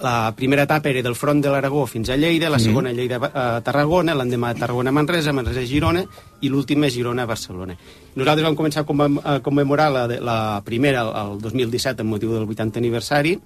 [0.00, 2.64] La primera etapa era del front de l'Aragó fins a Lleida, la Mhm.
[2.64, 6.04] segona a Lleida a Tarragona, l'endemà Tarragona a Manresa, Manresa a Girona
[6.40, 7.76] i l'última Girona a Barcelona.
[8.16, 12.42] Nosaltres vam començar a commem- a commemorar la, la primera el 2017 amb motiu del
[12.48, 13.38] 80 aniversari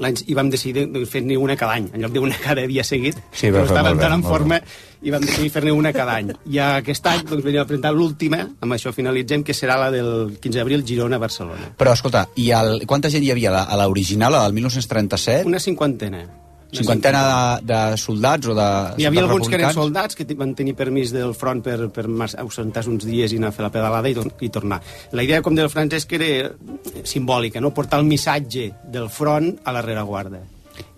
[0.00, 3.50] i vam decidir doncs, fer-ne una cada any, en lloc d'una cada dia seguit, Sí,
[3.50, 4.60] però estàvem tan en forma
[5.02, 6.32] i vam decidir fer-ne una cada any.
[6.52, 10.36] I aquest any doncs, venim a presentar l'última, amb això finalitzem, que serà la del
[10.40, 11.72] 15 d'abril, Girona-Barcelona.
[11.80, 15.48] Però, escolta, i el, quanta gent hi havia a l'original, del 1937?
[15.48, 16.24] Una cinquantena.
[16.70, 17.22] Cinquantena
[17.60, 18.68] de, de soldats o de
[19.00, 22.92] Hi havia alguns que eren soldats que van tenir permís del front per, per ausentar-se
[22.92, 24.14] uns dies i anar a fer la pedalada i,
[24.46, 24.80] i tornar.
[25.12, 26.52] La idea, com del Francesc, era
[27.02, 27.74] simbòlica, no?
[27.74, 30.44] portar el missatge del front a la rereguarda.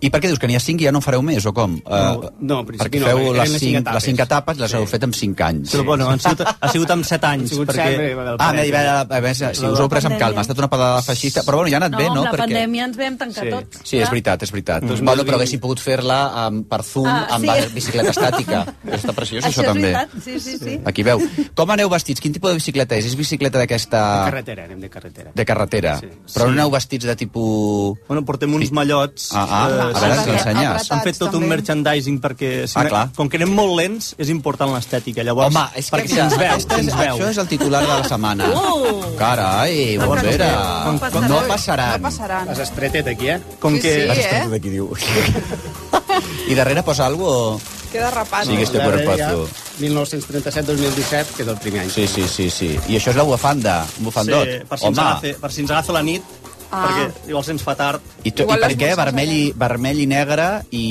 [0.03, 1.53] I per què dius que n'hi ha 5 i ja no en fareu més, o
[1.55, 1.77] com?
[1.79, 3.93] No, Eh, no, en principi perquè no, feu eren les cinc 5 etapes.
[3.95, 5.71] les cinc etapes i les heu fet en 5 anys.
[5.73, 7.45] Però, bueno, han sigut, ha sigut amb 7 anys.
[7.51, 7.85] Ha sigut perquè...
[7.87, 8.81] set, bé, del Ah, bé, bé,
[9.13, 11.69] bé, bé, si us heu pres amb calma, ha estat una pedada feixista, però bueno,
[11.71, 12.11] ja ha anat No, bé, no?
[12.19, 12.43] amb la Perquè...
[12.43, 13.49] pandèmia ens vam tancar Sí.
[13.55, 13.79] tots.
[13.83, 14.83] Sí, és veritat, és veritat.
[14.83, 15.05] Mm.
[15.05, 17.73] Bueno, però haguéssim pogut fer-la um, per Zoom, Ah, amb sí.
[17.73, 18.65] bicicleta estàtica.
[18.91, 19.91] Està preciós, això, Això és també.
[19.93, 20.79] veritat, sí, sí, sí.
[20.85, 21.19] Aquí veu.
[21.55, 22.19] Com aneu vestits?
[22.19, 23.05] Quin tipus de bicicleta és?
[23.05, 23.99] És bicicleta De d'aquesta...
[24.25, 25.31] carretera, anem de carretera.
[25.35, 25.97] De carretera.
[25.99, 26.07] Sí.
[26.33, 27.99] Però no aneu vestits de tipus...
[28.07, 29.29] Bueno, portem uns mallots.
[29.33, 30.91] Ah, ah, eh, a veure, s'han ens fet- l'ensenyes.
[30.91, 31.49] Han fet tot un també.
[31.55, 32.51] merchandising perquè...
[32.67, 33.03] Si Ah, clar.
[33.15, 35.23] Com que anem molt lents, és important l'estètica.
[35.23, 37.15] Llavors, Home, és que perquè se'ns veu, se'ns veu.
[37.17, 38.49] això és el titular de la setmana.
[38.49, 39.15] Uh!
[39.17, 40.51] Carai, Bombera.
[40.85, 41.29] No passaran.
[41.29, 42.01] No passaran.
[42.01, 42.47] No passaran.
[42.49, 43.39] Les estretet aquí, eh?
[43.59, 43.93] Com Sí, que...
[44.15, 44.47] sí, eh?
[44.49, 44.89] D'aquí diu.
[46.47, 47.59] I darrere posa algo?
[47.91, 48.45] Queda rapat.
[48.45, 49.47] Sí, que este cuerpazo.
[49.79, 51.89] 1937-2017, que és el primer any.
[51.93, 52.71] Sí, sí, sí, sí.
[52.89, 54.47] I això és la bufanda, un bufandot.
[54.49, 56.23] Sí, per si, ens Home, agafa, per si ens agafa la nit,
[56.73, 56.87] Ah.
[56.89, 58.01] perquè igual se'ns fa tard.
[58.23, 58.89] i, to, i Igual per les què?
[58.89, 60.85] bosses Vermell i, vermell i negre i...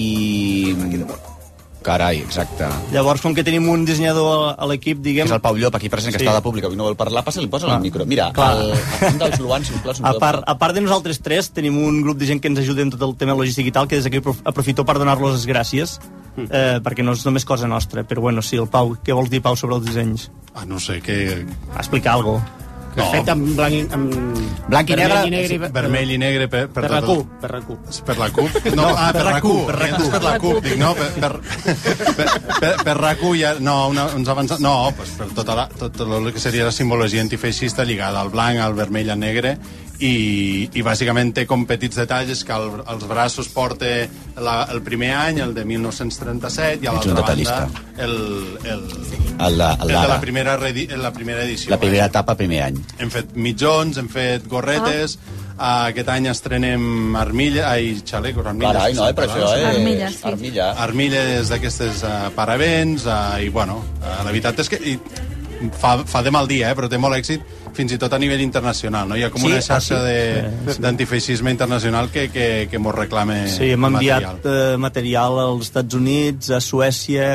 [1.83, 2.63] Carai, exacte.
[2.95, 5.27] Llavors, com que tenim un dissenyador a, a l'equip, diguem...
[5.27, 6.27] És el Pau Llop, aquí present, que Sí.
[6.29, 7.75] està de públic, avui no vol parlar, passa-li, posa Ah.
[7.75, 8.07] el micro.
[8.07, 8.53] Mira, Clar.
[8.61, 8.71] el,
[9.09, 11.81] un dels Luans, sisplau, si em A podeu part, a part de nosaltres tres, tenim
[11.83, 13.99] un grup de gent que ens ajuda en tot el tema logístic i tal, que
[13.99, 15.99] des d'aquí aprof- aprofito per donar-los les gràcies,
[16.39, 18.05] eh, perquè no és només cosa nostra.
[18.07, 20.31] Però bueno, sí, el Pau, què vols dir, Pau, sobre els dissenys?
[20.55, 21.45] Ah, no sé, que...
[21.77, 22.62] Explicar alguna cosa.
[22.97, 23.07] No.
[23.13, 24.13] Fet amb blanc, i- amb...
[24.69, 27.09] Blanc i negre, vermell i negre, Sí, vermell i negre per, per, per la tot-
[27.23, 27.93] CUP, per la CUP.
[28.05, 28.59] Per la CUP?
[28.83, 29.67] No, ah, per, la CUP.
[29.67, 30.11] Per, la CUP.
[30.13, 30.61] per la CUP.
[30.67, 31.33] Dic, no, per, per,
[32.17, 32.29] per,
[32.61, 33.55] per, per la CUP ja...
[33.61, 34.61] No, una, uns avançats...
[34.65, 38.61] No, pues per tota la, tot el que seria la simbologia antifeixista lligada al blanc,
[38.61, 39.57] al vermell, al negre
[40.03, 43.91] i, i bàsicament té com petits detalls que el, els braços porta
[44.43, 47.59] la, el primer any, el de 1937 i a l'altra banda
[48.03, 48.17] el,
[48.67, 48.83] el,
[49.43, 51.71] El de, el el de la primera, redi, la primera edició.
[51.73, 52.81] La primera etapa, primer any.
[52.99, 55.17] Hem fet mitjons, hem fet gorretes,
[55.57, 55.89] ah.
[55.89, 58.77] aquest any estrenem armilla, ai, xalecos, armilles.
[58.77, 59.67] Carai, no, eh, però això és...
[59.73, 60.27] Armilles, sí.
[60.31, 60.69] Armilla.
[60.87, 64.97] Armilles d'aquestes uh, paravents, uh, i bueno, uh, la veritat és que i,
[65.79, 68.41] fa, fa de mal dia, eh, però té molt èxit fins i tot a nivell
[68.45, 69.17] internacional, no?
[69.17, 69.47] Hi ha com Sí?
[69.49, 70.05] una Ah, xarxa sí?
[70.05, 74.37] de d'antifeixisme internacional que, que, que mos reclame Sí, hem enviat material.
[74.37, 74.75] material.
[74.75, 77.27] Eh, material als Estats Units, a Suècia,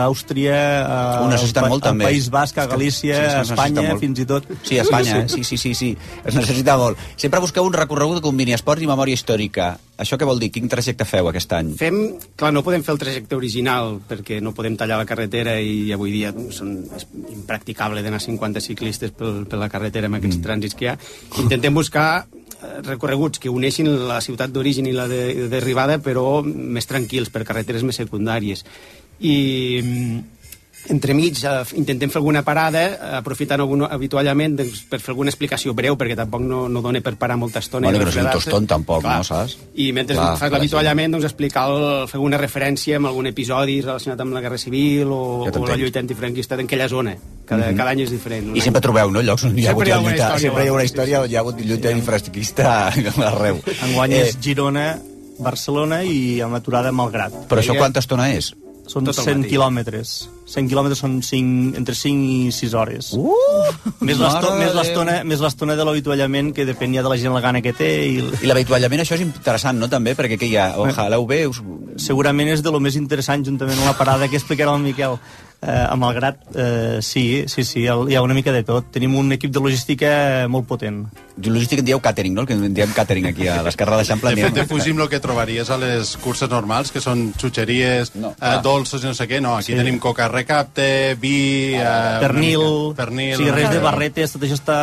[0.00, 2.04] a Àustria, a, Ho necessiten molt, al també.
[2.10, 4.00] País Basc, a Galícia, Sí, a Espanya, molt.
[4.00, 4.44] fins i tot.
[4.62, 5.28] Sí, a Espanya, eh?
[5.28, 5.96] sí, sí, sí, sí.
[6.24, 6.96] Es necessita molt.
[7.16, 9.76] Sempre busqueu un recorregut que combini esport i memòria històrica.
[10.02, 10.50] Això què vol dir?
[10.54, 11.72] Quin trajecte feu aquest any?
[11.78, 11.98] Fem,
[12.38, 16.12] clar, no podem fer el trajecte original perquè no podem tallar la carretera i avui
[16.14, 20.46] dia són, és impracticable d'anar 50 ciclistes pel, per la carretera amb aquests mm.
[20.48, 20.96] trànsits que hi ha.
[21.44, 26.90] Intentem buscar eh, recorreguts que uneixin la ciutat d'origen i la de- d'arribada, però més
[26.90, 28.66] tranquils, per carreteres més secundàries.
[29.22, 29.36] I
[29.82, 30.41] mm,
[30.90, 35.74] entremig eh, intentem fer alguna parada eh, aprofitant algun avituallament doncs, per fer alguna explicació
[35.78, 38.16] breu perquè tampoc no, no dona per parar molta estona Bueno, i que no és
[38.24, 39.18] un toston, tampoc, Clar.
[39.18, 39.58] no, saps?
[39.74, 43.80] i mentre Clar, fas clar, l'avituallament doncs, explicar el, fer una referència amb algun episodi
[43.80, 47.14] relacionat amb la Guerra Civil o, Ja o la lluita antifranquista d'aquella zona
[47.46, 47.76] cada, Mhm.
[47.76, 49.92] cada any és diferent I sempre trobeu, no?, llocs on hi ha hagut Sempre hi
[49.92, 51.60] ha la alguna lluita, història, sempre hi ha una sí, història on hi ha hagut
[51.60, 52.66] lluita infrasquista
[53.32, 53.60] arreu.
[53.86, 54.98] Enguany Eh, és Girona,
[55.38, 57.32] Barcelona i amb aturada Malgrat.
[57.48, 58.52] Però això quanta estona és?
[58.86, 59.50] Són Tot el 100 matí.
[59.52, 60.12] quilòmetres.
[60.52, 63.12] 100 quilòmetres són 5, entre 5 i 6 hores.
[63.14, 63.30] Uh!
[64.02, 67.72] més l'estona més l'estona de l'avituallament, que depèn ja de la gent la gana que
[67.72, 67.90] té.
[68.10, 68.18] I...
[68.42, 70.16] I l'avituallament, això és interessant, no?, també?
[70.18, 70.72] Perquè què hi ha?
[70.82, 71.62] Ojalà ho bé, us...
[72.02, 75.16] Segurament és de lo més interessant, juntament amb la parada que explicarà el Miquel.
[75.62, 78.88] Eh, a Malgrat, eh, sí, sí, sí, hi ha una mica de tot.
[78.90, 81.04] Tenim un equip de logística molt potent.
[81.36, 82.42] Logístic en dieu catering, no?
[82.42, 84.34] El que en diem catering aquí a l'Esquerra d'Eixample.
[84.34, 88.58] De fet, defugim el que trobaries a les curses normals, que són xutxeries, no, eh,
[88.62, 89.40] dolços i no sé què.
[89.40, 89.78] No, aquí Sí.
[89.78, 91.74] tenim coca recapte, vi...
[91.74, 93.34] Eh, Pernil, pernil...
[93.34, 94.78] o sigui, res de barretes, tot això està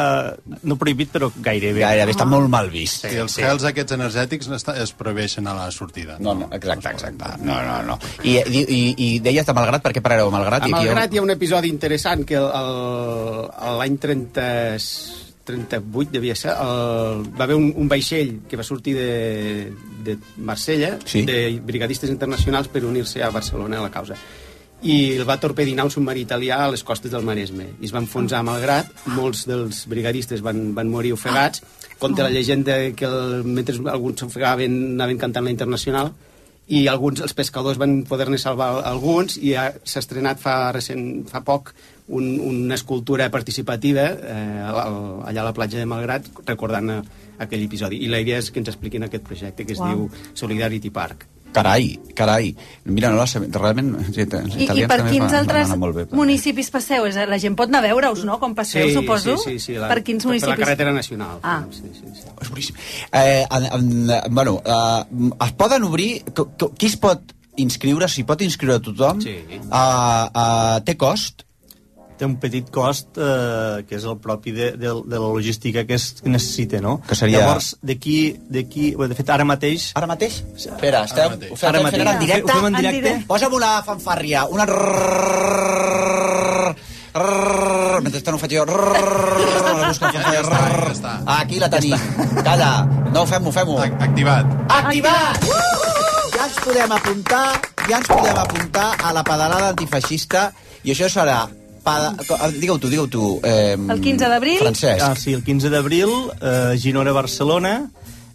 [0.63, 1.81] no prohibit, però gairebé.
[1.85, 3.05] Gairebé està molt mal vist.
[3.05, 6.17] I els gels aquests energètics no està- es prohibeixen a la sortida.
[6.19, 7.38] No, no, exacte, exacte.
[7.45, 7.99] No, no, no.
[8.23, 10.63] I, i, i, i deies de Malgrat, per què parareu a Malgrat?
[10.65, 14.47] A Malgrat hi ha un episodi interessant que l'any 30...
[15.49, 19.73] 38 devia ser, el, va haver un, un vaixell que va sortir de,
[20.05, 21.25] de Marsella, Sí.
[21.25, 24.15] de brigadistes internacionals per unir-se a Barcelona a la causa
[24.79, 27.99] i el va torpedinar un submarí italià a les costes del Maresme i es va
[27.99, 31.59] enfonsar Malgrat molts dels brigadistes van, van morir ofegats
[31.99, 36.13] contra la llegenda que el, mentre alguns s'ofegaven anaven cantant la internacional
[36.71, 41.41] i alguns, els pescadors van poder-ne salvar alguns i ha- s'ha estrenat fa, recent, fa
[41.43, 41.73] poc
[42.10, 47.02] un, una escultura participativa eh, al- allà a la platja de Malgrat recordant eh,
[47.39, 49.89] aquell episodi i la idea és que ens expliquin aquest projecte que es Uau.
[49.89, 52.52] diu Solidarity Park Carai, carai.
[52.86, 53.88] Mira, no la sabem, realment...
[54.13, 56.04] Sí, I, I per quins altres molt bé.
[56.13, 57.08] municipis passeu?
[57.10, 59.34] És, la gent pot anar a veure-us, no?, com passeu, Sí, suposo.
[59.41, 60.60] sí, sí, sí, la- per quins per la municipis?
[60.62, 61.39] carretera nacional.
[61.41, 61.63] Ah.
[61.74, 62.30] Sí, sí, sí.
[62.45, 62.76] És boníssim.
[63.12, 66.22] Eh, en, en, bueno, eh, es poden obrir...
[66.38, 68.06] qu- qu- Qui es pot inscriure?
[68.08, 69.17] S'hi pot inscriure tothom?
[69.26, 69.34] Sí.
[69.58, 71.48] Uh, uh, té cost?
[72.19, 75.95] Té un petit cost eh, que és el propi de, de, de la logística que
[75.95, 76.97] es que necessita, no?
[77.08, 78.17] Que seria- Llavors, d'aquí...
[78.51, 79.91] d'aquí de fet, ara mateix...
[79.95, 80.41] Ara mateix?
[80.60, 82.01] Espera, esteu, ho feu, Ara fem mateix.
[82.03, 82.51] ara en directe?
[82.51, 83.13] Ho fem en directe?
[83.29, 84.67] Posa'm una fanfàrria, una...
[88.03, 88.65] Mentre no ho faig jo...
[91.39, 91.95] Aquí la tenim.
[92.43, 92.71] Calla.
[93.13, 93.79] No, fem-ho, fem-ho.
[93.82, 94.45] Activat.
[94.69, 95.47] Activat!
[96.36, 97.47] Ja ens podem apuntar,
[97.89, 100.49] ja ens podem apuntar a la pedalada antifeixista
[100.84, 101.41] i això serà...
[101.83, 102.13] Pada...
[102.51, 103.39] Digue-ho tu, digue-ho tu.
[103.43, 104.59] Eh, El 15 d'abril?
[104.59, 105.01] Francesc.
[105.05, 106.09] Ah, sí, el 15 d'abril,
[106.41, 107.89] eh, Girona-Barcelona,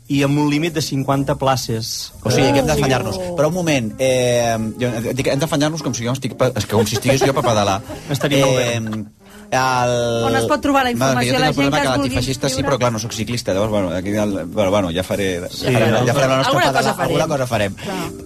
[0.09, 2.13] i amb un límit de 50 places.
[2.23, 3.17] O sigui, que hem d'afanyar-nos.
[3.39, 6.75] Però un moment, eh, jo, dic, hem d'afanyar-nos com si jo estic, pe- és que
[6.77, 7.79] com si estigués jo per pedalar.
[8.13, 9.05] Estaria molt bé.
[9.51, 10.25] Eh, el...
[10.29, 11.83] On es pot trobar la informació Bueno, que jo la tinc el gent problema que
[11.83, 13.53] que es vulgui l'antifeixista sí, però clar, no sóc ciclista.
[13.55, 16.37] Llavors, bueno, aquí, el, bueno, bueno, ja faré, Sí, ja farem, no, ja farem la
[16.37, 17.11] nostra alguna pedala- cosa farem.
[17.11, 17.77] Alguna cosa farem.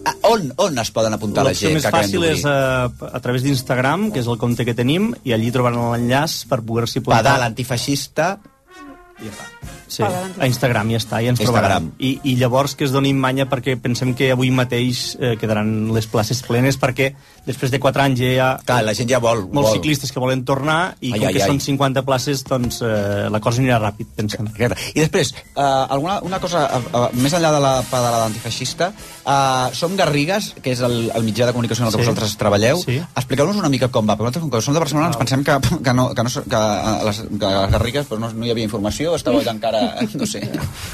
[0.05, 2.85] Ah, On, on es poden apuntar la L'opció gent més que acabem fàcil és a,
[3.13, 7.01] a través d'Instagram, que és el compte que tenim, i allí trobaran l'enllaç per poder-s'hi
[7.01, 7.23] apuntar.
[7.23, 8.39] Pedal antifeixista
[9.19, 9.47] Ja està.
[9.89, 11.89] Sí, a Instagram ja està, ja ens Instagram.
[11.89, 11.93] trobaran.
[11.99, 16.07] I, I llavors que es donin manya perquè pensem que avui mateix eh, quedaran les
[16.07, 17.15] places plenes perquè
[17.49, 19.47] després de 4 anys ja hi ha Clar, la gent ja vol.
[19.49, 19.79] molts vol.
[19.79, 21.49] ciclistes que volen tornar i Ai, com ai, que ai.
[21.49, 24.49] són 50 places doncs eh, la cosa anirà ràpid, pensem.
[24.95, 28.93] I després, uh, alguna, una cosa, uh, uh, més enllà de la pedalada antifeixista,
[29.25, 32.07] uh, som Garrigues, que és el, el mitjà de comunicació en el que Sí.
[32.07, 32.79] vosaltres treballeu.
[32.85, 32.99] Sí.
[33.17, 35.57] Expliqueu-nos una mica com va, perquè nosaltres, com que som de Barcelona, ens pensem que,
[35.83, 38.51] que, no, que, no, que, a les, que a les Garrigues pues, no, no hi
[38.53, 40.41] havia informació, estàveu allà encara, no sé,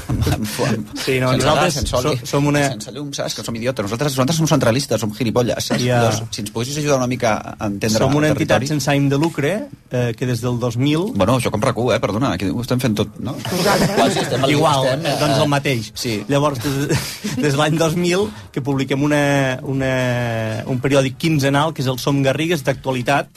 [0.09, 3.35] amb, amb, amb, Sí, no, sense nosaltres sense oli, som- som una- sense llum, saps?
[3.35, 3.83] Que som idiotes.
[3.85, 5.63] Nosaltres, nosaltres som centralistes, som gilipolles.
[5.65, 5.81] Saps?
[5.83, 6.01] Ja.
[6.03, 8.67] Llavors, si ens poguessis ajudar una mica a entendre Som una entitat territori...
[8.67, 9.53] sense ànim de lucre
[9.91, 11.99] eh, que des del 2000 Bueno, això com RAC1, eh?
[11.99, 13.35] Perdona, aquí ho estem fent tot, no?
[13.51, 15.91] Igual, sí, estem, Igual, estem, eh, doncs el mateix.
[15.95, 16.23] Sí.
[16.27, 16.87] Llavors, des,
[17.43, 22.21] des de l'any 2000, que publiquem una, una, un periòdic quinzenal, que és el Som
[22.23, 23.27] Garrigues, d'actualitat,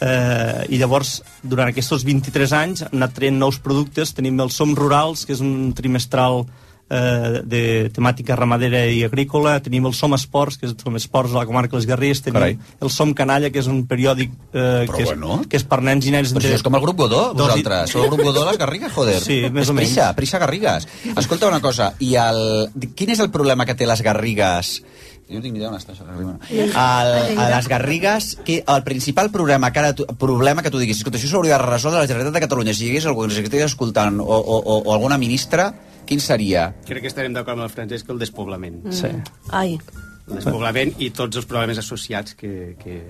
[0.00, 4.14] eh, i llavors, durant aquests 23 anys, hem anat traient nous productes.
[4.16, 6.44] Tenim el Som Rurals, que és un trimestral
[6.90, 7.62] eh, de
[7.94, 11.72] temàtica ramadera i agrícola, tenim el Som Esports, que és Som Esports a la comarca
[11.74, 12.58] de les Garrigues, tenim Carai.
[12.80, 15.40] el Som Canalla, que és un periòdic eh, Però que, és, bueno.
[15.48, 16.34] que és per nens i nens...
[16.36, 17.90] Però això és com el grup Godó, i- vosaltres.
[17.90, 19.18] Sou el grup Godó les Garrigues, joder.
[19.24, 19.90] Sí, més és o menys.
[19.94, 20.86] Prissa, Prissa Garrigues.
[21.16, 22.70] Escolta una cosa, i el...
[22.94, 24.76] quin és el problema que té les Garrigues
[25.26, 26.06] jo no tinc ni idea on està això.
[26.06, 31.00] El, a les Garrigues, que el principal problema que, ara tu, problema que tu diguis,
[31.00, 33.40] escolta, això s'hauria de resoldre la Generalitat de Catalunya, si hi hagués algú que ens
[33.42, 35.72] estigués escoltant o, o, o, o alguna ministra,
[36.06, 36.68] quin seria?
[36.86, 38.84] Crec que estarem d'acord amb el Francesc el despoblament.
[38.94, 39.10] Sí.
[39.50, 39.80] Ai.
[40.26, 43.00] El despoblament i tots els problemes associats que, que,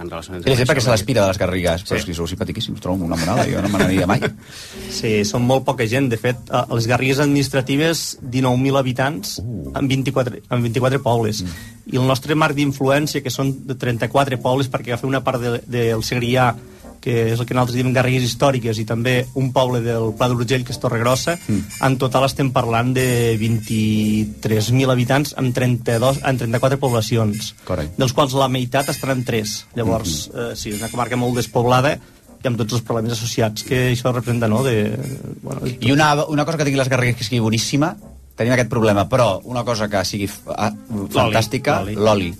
[0.00, 2.00] que van relacionats Ell sempre que se l'aspira de les Garrigues, però Sí.
[2.00, 4.20] és que sou simpaticíssims, trobo una monada, jo no me n'aniria mai.
[4.90, 6.08] Sí, són molt poca gent.
[6.10, 9.72] De fet, a a les garrigues administratives, 19.000 habitants Uh.
[9.76, 11.42] en, 24, en 24 pobles.
[11.42, 11.92] Mm.
[11.92, 15.60] I el nostre marc d'influència, que són de 34 pobles, perquè agafem una part del
[15.66, 16.54] de, del Segrià,
[17.00, 20.64] que és el que nosaltres diem garrigues històriques, i també un poble del Pla d'Urgell,
[20.64, 21.60] que és Torregrossa, Mm.
[21.86, 27.94] en total estem parlant de 23.000 habitants en, 32, en 34 poblacions, Correcte.
[27.98, 29.66] dels quals la meitat estan en 3.
[29.74, 30.52] Llavors, Mm-hmm.
[30.52, 31.98] eh, sí, és una comarca molt despoblada,
[32.42, 34.62] i amb tots els problemes associats que això representa, no?
[34.64, 34.96] De,
[35.42, 37.96] bueno, I una, una cosa que tingui les Garrigues que sigui boníssima,
[38.34, 40.70] tenim aquest problema, però una cosa que sigui ah,
[41.12, 42.30] fantàstica, l'oli.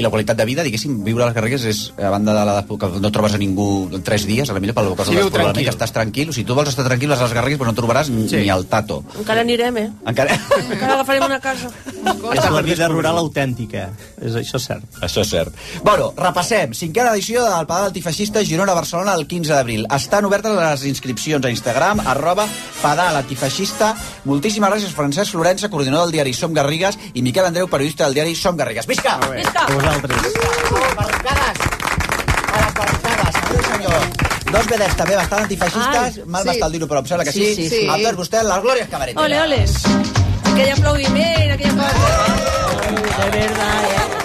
[0.00, 2.54] I la qualitat de vida, diguéssim, viure a les Garrigues és, a banda de la
[2.64, 5.50] que no trobes a ningú en tres dies, a la millor pel cosa Sí, problema,
[5.52, 5.64] tranquil.
[5.68, 8.08] que estàs tranquil, o sigui, tu vols estar tranquil a les Garrigues, però no trobaràs.
[8.10, 8.36] Sí.
[8.40, 9.02] ni el tato.
[9.18, 9.90] Encara anirem, eh?
[10.06, 10.38] Encara...
[10.70, 11.68] Encara agafarem una casa.
[12.32, 14.84] És la vida rural autèntica, és això és cert.
[15.04, 15.54] Això és cert.
[15.84, 16.72] Bueno, repassem.
[16.74, 19.86] Cinquena edició del Pedal Antifeixista Girona-Barcelona el 15 d'abril.
[19.94, 22.46] Estan obertes les inscripcions a Instagram, arroba
[22.80, 23.92] Pedal Antifeixista.
[24.24, 28.34] Moltíssimes gràcies, Francesc Florença, coordinador del diari Som Garrigues, i Miquel Andreu, periodista del diari
[28.34, 28.86] Som Garrigues.
[28.86, 29.18] Visca!
[29.34, 29.66] Visca!
[29.90, 30.32] Vosaltres.
[30.96, 31.58] Barricades!
[32.52, 34.00] A les barricades, senyor, senyor.
[34.50, 36.48] Dos vedets també bastant antifeixistes, Ai, mal sí.
[36.50, 37.44] m'està el dir-ho, però em sembla que sí.
[37.54, 37.82] Sí, sí, sí.
[37.90, 39.26] A tots vostès, les glòries cabareteres.
[39.26, 39.60] Ole, ole.
[40.52, 41.90] Aquell aplaudiment, aquella cosa.
[42.86, 44.19] Ai, de verdad, eh?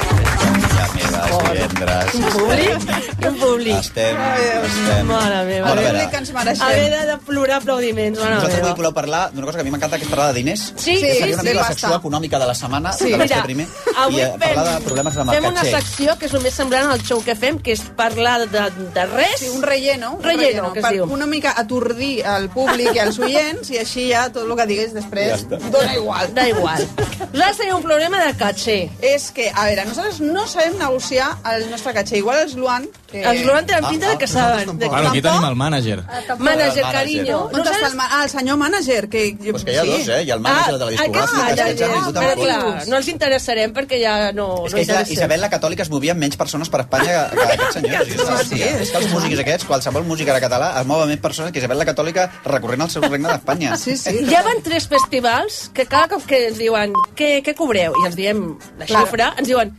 [1.26, 2.14] Ja és divendres.
[2.16, 3.76] Un públic un públic.
[3.80, 4.18] Estem...
[4.66, 5.08] estem...
[5.10, 5.68] Mare meva.
[5.68, 6.66] Bueno, a veure, que ens mereixem.
[6.68, 8.68] Haver de, de plorar aplaudiments, mare Vosaltres meva.
[8.70, 10.66] avui voleu parlar d'una cosa que a mi m'encanta, que és parlar de diners.
[10.76, 11.74] Sí, que sí, seria una sí, mica la basta.
[11.74, 13.10] secció econòmica de la setmana, Sí.
[13.12, 13.68] de Mira, primer,
[14.04, 16.92] avui i eh, parlar de problemes de Fem una secció que és el més semblant
[16.92, 19.40] al show que fem, que és parlar de, de res.
[19.40, 20.14] Sí, un relleno.
[20.20, 21.06] un Relleno, que es per diu.
[21.12, 24.94] una mica atordir al públic i als oients i així ja tot el que diguis
[24.94, 26.34] després dona igual.
[26.36, 26.86] Da igual.
[27.34, 28.78] Nosaltres tenim un problema de caché.
[29.02, 32.18] És que, a veure, nosaltres no sabem negociar el nostre caché.
[32.20, 32.88] Igual els Luan...
[33.12, 33.22] Que...
[33.24, 34.78] Els Luan tenen pinta de que saben.
[34.78, 34.88] De...
[34.90, 36.00] Bueno, aquí tenim el mànager.
[36.40, 37.38] Mànager, carinyo.
[37.54, 39.06] On està el, ma- ah, el senyor mànager?
[39.10, 40.22] Que, jo, Pues que hi ha dos, eh?
[40.26, 43.10] Hi ha el mànager de la discogràfica, ens han vingut però amb clar, no els
[43.14, 45.14] interessarem perquè ja no, És no que és la interessem.
[45.18, 48.12] Isabel la Catòlica es movia menys persones per Espanya que, que aquests senyors.
[48.12, 48.62] Sí, sí, sí.
[48.84, 51.62] És que els músics aquests, qualsevol músic ara català, es mou amb més persones que
[51.64, 53.78] Isabel la Catòlica recorrent al seu regne d'Espanya.
[53.82, 54.18] Sí, sí.
[54.32, 58.16] Ja van tres festivals que cada cop que ens diuen què, què cobreu i els
[58.20, 58.48] diem
[58.82, 59.72] la xifra, ens diuen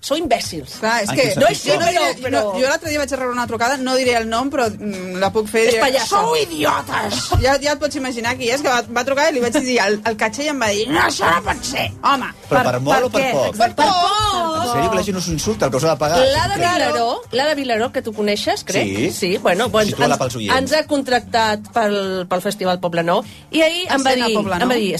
[0.00, 0.78] sou imbècils.
[0.80, 1.64] Clar, és que no, sentit?
[1.66, 4.28] jo, no diré, Però- no, jo l'altre dia vaig rebre una trucada, no diré el
[4.28, 5.66] nom, però mm, la puc fer.
[5.72, 6.06] És pallassa.
[6.22, 7.18] Sou idiotes!
[7.42, 9.78] Ja, ja et pots imaginar qui és, que va, va trucar i li vaig dir
[9.84, 12.30] el, el catxer i em va dir no, això no pot ser, home.
[12.48, 13.32] Però per, molt o per què?
[13.36, 13.58] poc?
[13.58, 14.58] Per Per poc!
[14.58, 16.18] En sèrio que la gent us insulta, el que us ha de pagar?
[16.32, 18.88] L'Ada Vilaró, l'Ada Vilaró, que tu coneixes, crec.
[18.88, 19.10] Sí.
[19.12, 20.56] sí bueno, doncs Situa-la ens, pels oients.
[20.58, 21.96] ens ha contractat pel,
[22.28, 24.92] pel Festival Poble Nou i ahir em va dir, em va dir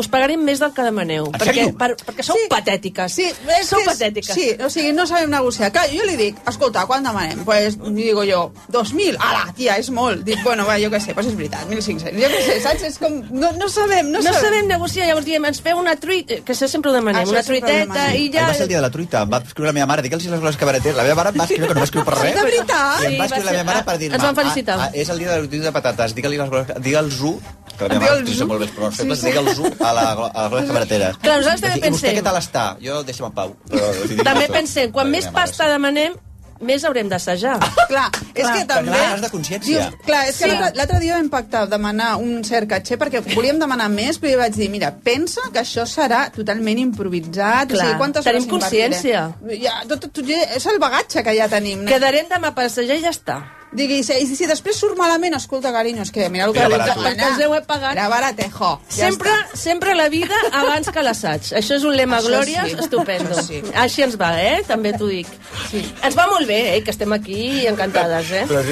[0.00, 1.26] us pagarem més del que demaneu.
[1.28, 1.76] En perquè, sèrio?
[1.78, 2.46] per, perquè sou Sí.
[2.50, 3.12] patètiques.
[3.12, 4.34] Sí, és sou que és- patètiques.
[4.34, 5.70] Sí, o sigui, no sabem negociar.
[5.72, 7.44] Clar, jo li dic, escolta, quan demanem?
[7.44, 9.16] Pues, li digo jo, 2.000?
[9.20, 10.24] Ala, tia, és molt.
[10.24, 12.12] Dic, bueno, va, jo què sé, pues és veritat, 1.500.
[12.16, 12.82] Jo què sé, saps?
[12.90, 13.20] És com...
[13.30, 16.68] No, no sabem, no, No sabem negociar, llavors diem, ens feu una truita, que això
[16.68, 18.10] sempre ho demanem, Això una truiteta demanem.
[18.14, 18.46] i Ahir ja...
[18.48, 20.40] va ser el dia de la truita, em va escriure la meva mare, digue'ls les
[20.40, 20.96] coses cabareteres.
[20.96, 22.34] La meva mare em va escriure que no m'escriu per res.
[22.34, 23.02] De veritat?
[23.02, 24.14] I em va Sí, va escriure la meva mare per dir-me...
[24.16, 24.78] ens van felicitar.
[24.80, 26.76] Ah, ah, és el dia de la truita de patates, digue-li les coses...
[26.80, 27.32] Digue'ls-ho,
[27.80, 31.20] que la meva mare utilitza molt els pronoms febles, digue'ls-ho a, la, a les cabareteres.
[31.24, 32.64] Clar, nosaltres també I vostè pensem- què tal està?
[32.84, 33.54] Jo deixa'm en pau.
[33.70, 33.92] Però,
[34.24, 36.14] També pensem, quan més pasta demanem,
[36.60, 37.54] més haurem d'assajar.
[37.88, 38.02] Clar,
[38.34, 38.50] és Clar.
[38.58, 38.90] que també...
[38.92, 39.84] No has de consciència.
[39.88, 40.50] Dius, clar, és que Sí.
[40.50, 44.42] l'altre- l'altre dia vam pactar demanar un cert caché perquè volíem demanar més, però jo
[44.42, 47.72] vaig dir, mira, pensa que això serà totalment improvisat.
[47.72, 49.22] Clar, o sigui, quantes tenim consciència.
[49.56, 51.86] Ja, tot, tot, és el bagatge que ja tenim.
[51.86, 51.88] No?
[51.88, 53.38] Quedarem demà per assajar i ja està.
[53.70, 56.88] Digui, si, si després surt malament, escolta, carinyo, és que mira el que barat.
[56.90, 57.12] demanar.
[57.14, 57.92] Perquè els heu pagat.
[57.94, 58.70] Era baratejo.
[58.90, 61.52] Ja Sempre, sempre la vida abans que l'assaig.
[61.60, 62.78] Això és un lema Això glòries sí.
[62.82, 63.36] estupendo.
[63.36, 63.62] Això sí.
[63.84, 64.64] Així ens va, eh?
[64.66, 65.30] També t'ho dic.
[65.70, 65.84] Sí.
[66.02, 66.82] Ens va molt bé, eh?
[66.82, 68.44] Que estem aquí encantades, eh?
[68.50, 68.64] Però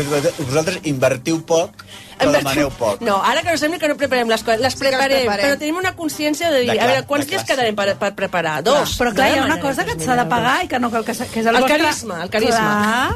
[0.42, 1.86] vosaltres invertiu poc,
[2.18, 3.00] però demaneu poc.
[3.06, 5.44] No, ara que no sembli que no preparem les coses, les que les preparem, preparem.
[5.46, 8.12] però tenim una consciència de dir, De a veure, clar- quants dies quedarem per, per
[8.14, 8.62] preparar?
[8.64, 8.96] Dos.
[8.98, 10.90] Però clar, No hi ha una cosa que 3.000 s'ha de pagar i que no
[10.90, 11.78] cal que, que és el, El vostre...
[11.78, 12.58] carisma, el carisma.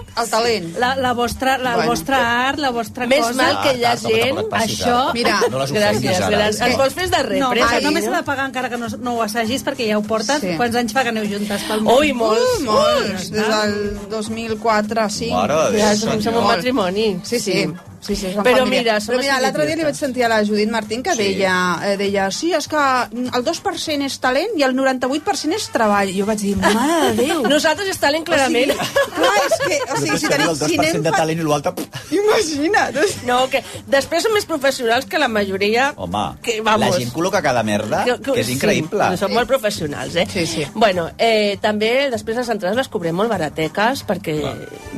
[0.04, 0.70] Clar, El talent.
[0.78, 1.90] la, la vostra, la Bueno.
[1.90, 3.34] vostra art, la vostra Més cosa...
[3.42, 4.38] mal que hi ha Ah, gent...
[4.38, 5.12] et això-.
[5.14, 6.60] Mira, no Gràcies, gràcies.
[6.66, 8.10] Ens vols fer de No, repre, ai, només carinyo?
[8.10, 10.40] s'ha de pagar encara que no, no ho assagis perquè ja ho portes.
[10.40, 10.54] Sí.
[10.56, 11.98] Quants anys fa que aneu juntes pel món?
[11.98, 12.60] Ui, molts.
[12.60, 15.34] Uh, molts, des del 2004, 5.
[15.34, 17.08] Mare de Ja Déu, som, som un matrimoni.
[17.24, 17.52] Sí, sí.
[17.52, 17.66] sí,
[18.02, 20.70] sí som Però mira, som Però mira, l'altre dia li vaig sentir a la Judit
[20.70, 21.22] Martín que Sí.
[21.22, 26.10] deia, eh, deia, sí, és que el 2% és talent i el 98% és treball.
[26.10, 27.42] I jo vaig dir, mare de Déu.
[27.48, 28.72] Nosaltres és talent, clarament.
[28.72, 31.40] O sigui, clar, és que, o sigui, si tenim, el 2% si anem de talent
[31.40, 31.72] i l'altre...
[32.12, 32.98] Imagina't.
[33.28, 35.92] No, que després són més professionals que la majoria...
[35.96, 39.12] Home, que, vamos, la gent col·loca cada merda, que, és increïble.
[39.12, 40.26] Sí, són molt professionals, eh?
[40.32, 40.66] Sí, sí.
[40.74, 44.36] Bueno, eh, també després les entrades les cobrem molt barateques perquè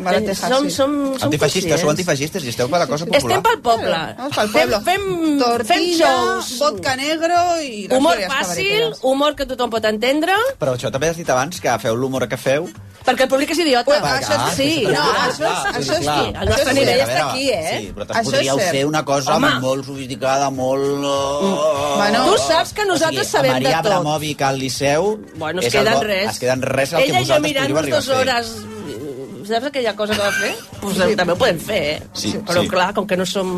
[0.04, 0.74] Baratejas, som, sí.
[0.74, 3.20] som, som Antifeixistes, sou antifeixistes i esteu per la cosa popular.
[3.20, 3.98] Estem pel poble.
[4.18, 4.80] Vamos pel pueblo.
[4.80, 6.54] Fem, fem, fem Tortilla, shows.
[6.62, 7.86] vodka negro i...
[7.88, 8.98] les Humor glòries fàcil, cabareteres.
[9.02, 12.36] humor que tothom pot entendre, Però això també has dit abans, que feu l'humor que
[12.40, 12.68] feu.
[13.04, 13.90] perquè el públic és idiota.
[13.90, 16.42] Ui, això és- sí, no, això és- això és- clar.
[16.42, 17.76] El nostre nivell està aquí, eh?
[17.78, 18.70] Sí, però Això és podríeu cert.
[18.70, 19.50] fer una cosa Home.
[19.60, 21.04] molt sofisticada, molt...
[21.04, 23.86] Uh, Bueno, Tu saps que nosaltres o sigui, sabem a Maria de tot.
[23.92, 25.20] Abramovic al Liceu...
[25.36, 26.30] Bueno, es és el queden bo- res.
[26.30, 28.16] Es queden res el que Ella i jo vosaltres podríeu mirant-nos arribar a dues fer.
[28.16, 29.13] hores
[29.48, 30.50] saps aquella cosa que va fer?
[30.80, 31.16] Pues sí.
[31.18, 32.02] també ho podem fer, eh?
[32.14, 32.68] Sí, però sí.
[32.72, 33.48] clar, com que no som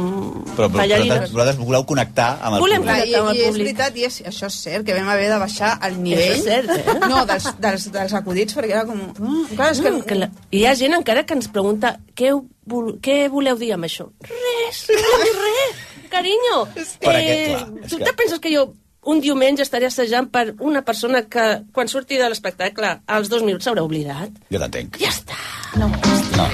[0.56, 1.08] Però, però ballarines...
[1.08, 2.96] vosaltres, vosaltres voleu connectar amb el Volem públic.
[2.96, 3.64] I, connectar amb el i és públic.
[3.66, 6.46] veritat, i és, això és cert, que vam haver de baixar el nivell Això és
[6.46, 6.96] cert, eh?
[7.10, 9.02] no, dels, dels, dels acudits, perquè era com...
[9.18, 9.90] Mm, clar, és que...
[9.92, 10.30] Mm, que la...
[10.56, 12.32] Hi ha gent encara que ens pregunta què,
[12.66, 12.96] vol...
[13.04, 14.08] què voleu dir amb això?
[14.30, 15.84] Res, no volem dir res,
[16.16, 16.58] carinyo.
[16.76, 16.96] És
[17.90, 18.68] tu que- te penses que jo
[19.06, 23.66] un diumenge estaré assajant per una persona que quan surti de l'espectacle als dos minuts
[23.66, 24.34] s'haurà oblidat?
[24.50, 24.98] Jo t'entenc.
[25.02, 25.38] Ja està.
[25.78, 26.46] No, no,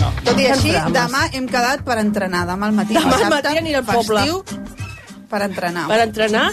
[0.00, 0.10] no.
[0.24, 2.96] Tot i així, demà hem quedat per entrenar, demà al matí.
[2.98, 4.24] Demà al matí aniré al poble.
[4.24, 4.42] festiu,
[5.30, 5.86] per entrenar.
[5.90, 6.46] Per entrenar,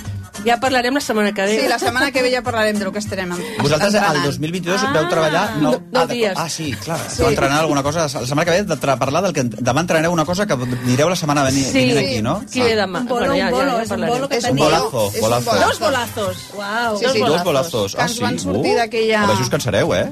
[0.48, 1.60] ja parlarem la setmana que ve.
[1.62, 3.30] Sí, la setmana que ve ja parlarem del que estarem
[3.60, 4.26] Vosaltres el entrenant.
[4.26, 5.46] 2022 ah, veu treballar...
[5.62, 6.34] No, no ah, dies.
[6.36, 7.00] ah, sí, clar.
[7.10, 7.22] Sí.
[7.22, 8.08] Vau entrenar alguna cosa...
[8.08, 10.56] La setmana que ve de parlar del que demà entrenareu una cosa que
[10.88, 12.36] direu la setmana veni, Sí, vinent aquí, no?
[12.52, 13.02] qui ve demà?
[13.04, 14.64] Un bolo, un bolo, és un bolo que teniu.
[14.64, 15.52] bolazo, és un bolazo.
[15.52, 15.68] bolazo.
[15.68, 16.38] Dos bolazos.
[16.56, 17.96] Uau, Sí, sí, Dos bolazos.
[17.96, 18.22] que Ah, ens sí?
[18.24, 20.12] van sortir Uh, d'aquella- A veure si us cansareu, eh?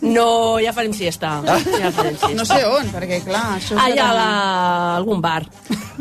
[0.00, 1.42] No, ja farem siesta.
[1.44, 2.34] Ja farem siesta.
[2.34, 5.44] No sé on, perquè clar, això Allà serà- a algun bar.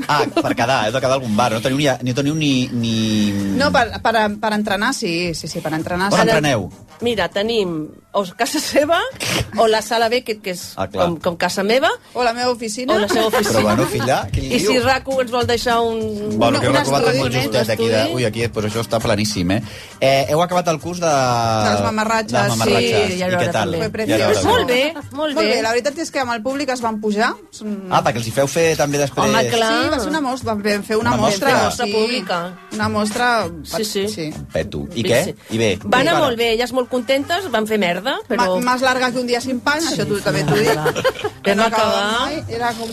[0.08, 1.52] Ah, per quedar, heu de quedar a algun bar.
[1.54, 2.96] No teniu ni, ni, teniu ni, ni...
[3.60, 6.10] No, per, per, per entrenar, sí, sí, sí, per entrenar.
[6.12, 6.26] On sí.
[6.26, 6.68] entreneu?
[7.02, 9.00] Mira, tenim o casa seva,
[9.58, 11.08] o la sala B, que, que és Ah, clar.
[11.08, 12.94] com, com casa meva, O la meva oficina.
[12.94, 13.50] o la seva oficina.
[13.50, 14.78] Però bueno, filla, quin I si.
[14.80, 16.38] RACU ens vol deixar un...
[16.38, 17.88] Bueno, que heu acabat estudi, molt justet d'aquí.
[17.90, 17.98] De...
[18.04, 18.16] estudi.
[18.16, 19.62] Ui, aquí pues això està planíssim, eh?
[20.00, 20.28] eh?
[20.30, 21.10] Heu acabat el curs de...
[21.10, 23.08] De les mamarratxes, de les mamarratxes.
[23.12, 23.74] sí, ja I què tal?
[23.74, 24.44] Ja era hora.
[24.44, 25.48] Molt bé, molt Molt bé.
[25.50, 27.34] bé, la veritat és que amb el públic es van pujar.
[27.90, 29.26] Ah, perquè els hi feu fer també després...
[29.28, 29.72] Home, clar.
[29.84, 31.50] Sí, va ser una mostra, vam fer una, Una mostra.
[31.66, 31.66] mostra.
[31.66, 32.40] Mostra pública.
[32.78, 33.28] Una mostra...
[33.66, 34.08] Sí, sí.
[34.08, 34.30] sí.
[34.54, 34.86] Peto.
[34.94, 35.24] I què?
[35.26, 35.36] Sí.
[35.58, 35.72] I bé.
[35.88, 38.56] Va anar molt bé, elles molt contentes, van fer merda, però...
[38.60, 40.74] Ma, más larga que un dia sin pan, això tu també t'ho dic.
[41.44, 42.04] Vam no acabar.
[42.28, 42.90] acabava Era com...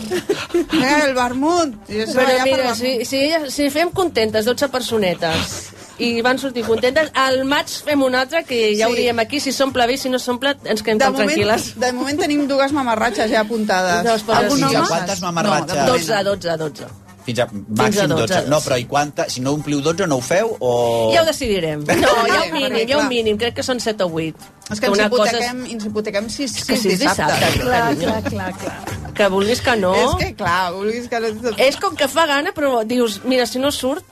[0.81, 1.75] Era el vermut.
[1.87, 5.59] Però mira, si, si, elles, si fem contentes 12 personetes
[6.01, 8.91] i van sortir contentes, al maig fem un altre que ja Sí.
[8.91, 11.67] ho diem aquí, si s'omple bé, si no s'omple ens quedem de tan moment, tranquil·les.
[11.77, 14.01] de moment tenim dues mamarratxes ja apuntades.
[14.07, 14.87] Doncs, però Algun sí, home?
[14.87, 15.77] quantes mamarratxes?
[15.77, 17.10] No, de moment 12, 12, 12.
[17.31, 17.47] Fins a
[17.81, 18.27] màxim 12.
[18.27, 18.49] 12.
[18.51, 19.25] No, però i quanta...
[19.31, 20.71] Si no ompliu 12, no ho feu o...
[21.15, 21.83] Ja ho decidirem.
[21.87, 24.49] No, hi ha un mínim, hi ha un mínim, crec que són 7 o 8.
[24.71, 27.57] És que ens hipotequem, ens hipotequem sis, És que sis sis dissabtes.
[27.57, 29.11] dissabtes, Clar, clar, clar, clar.
[29.17, 29.91] Que vulguis que no...
[29.97, 31.33] És que, clar, vulguis que no...
[31.57, 34.05] És com que fa gana, però dius, mira, si no surt,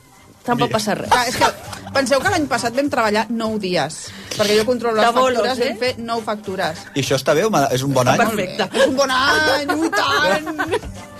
[0.46, 1.10] tampoc passa res.
[1.10, 1.50] Clar, és que
[1.94, 3.98] penseu que l'any passat vam treballar 9 dies,
[4.36, 5.68] perquè jo controlo les bolos, factures, eh?
[5.70, 6.78] vam fer 9 factures.
[6.94, 7.44] I això està bé?
[7.74, 8.18] És un bon any?
[8.18, 8.68] Perfecte.
[8.72, 10.50] És un bon any, ui tant!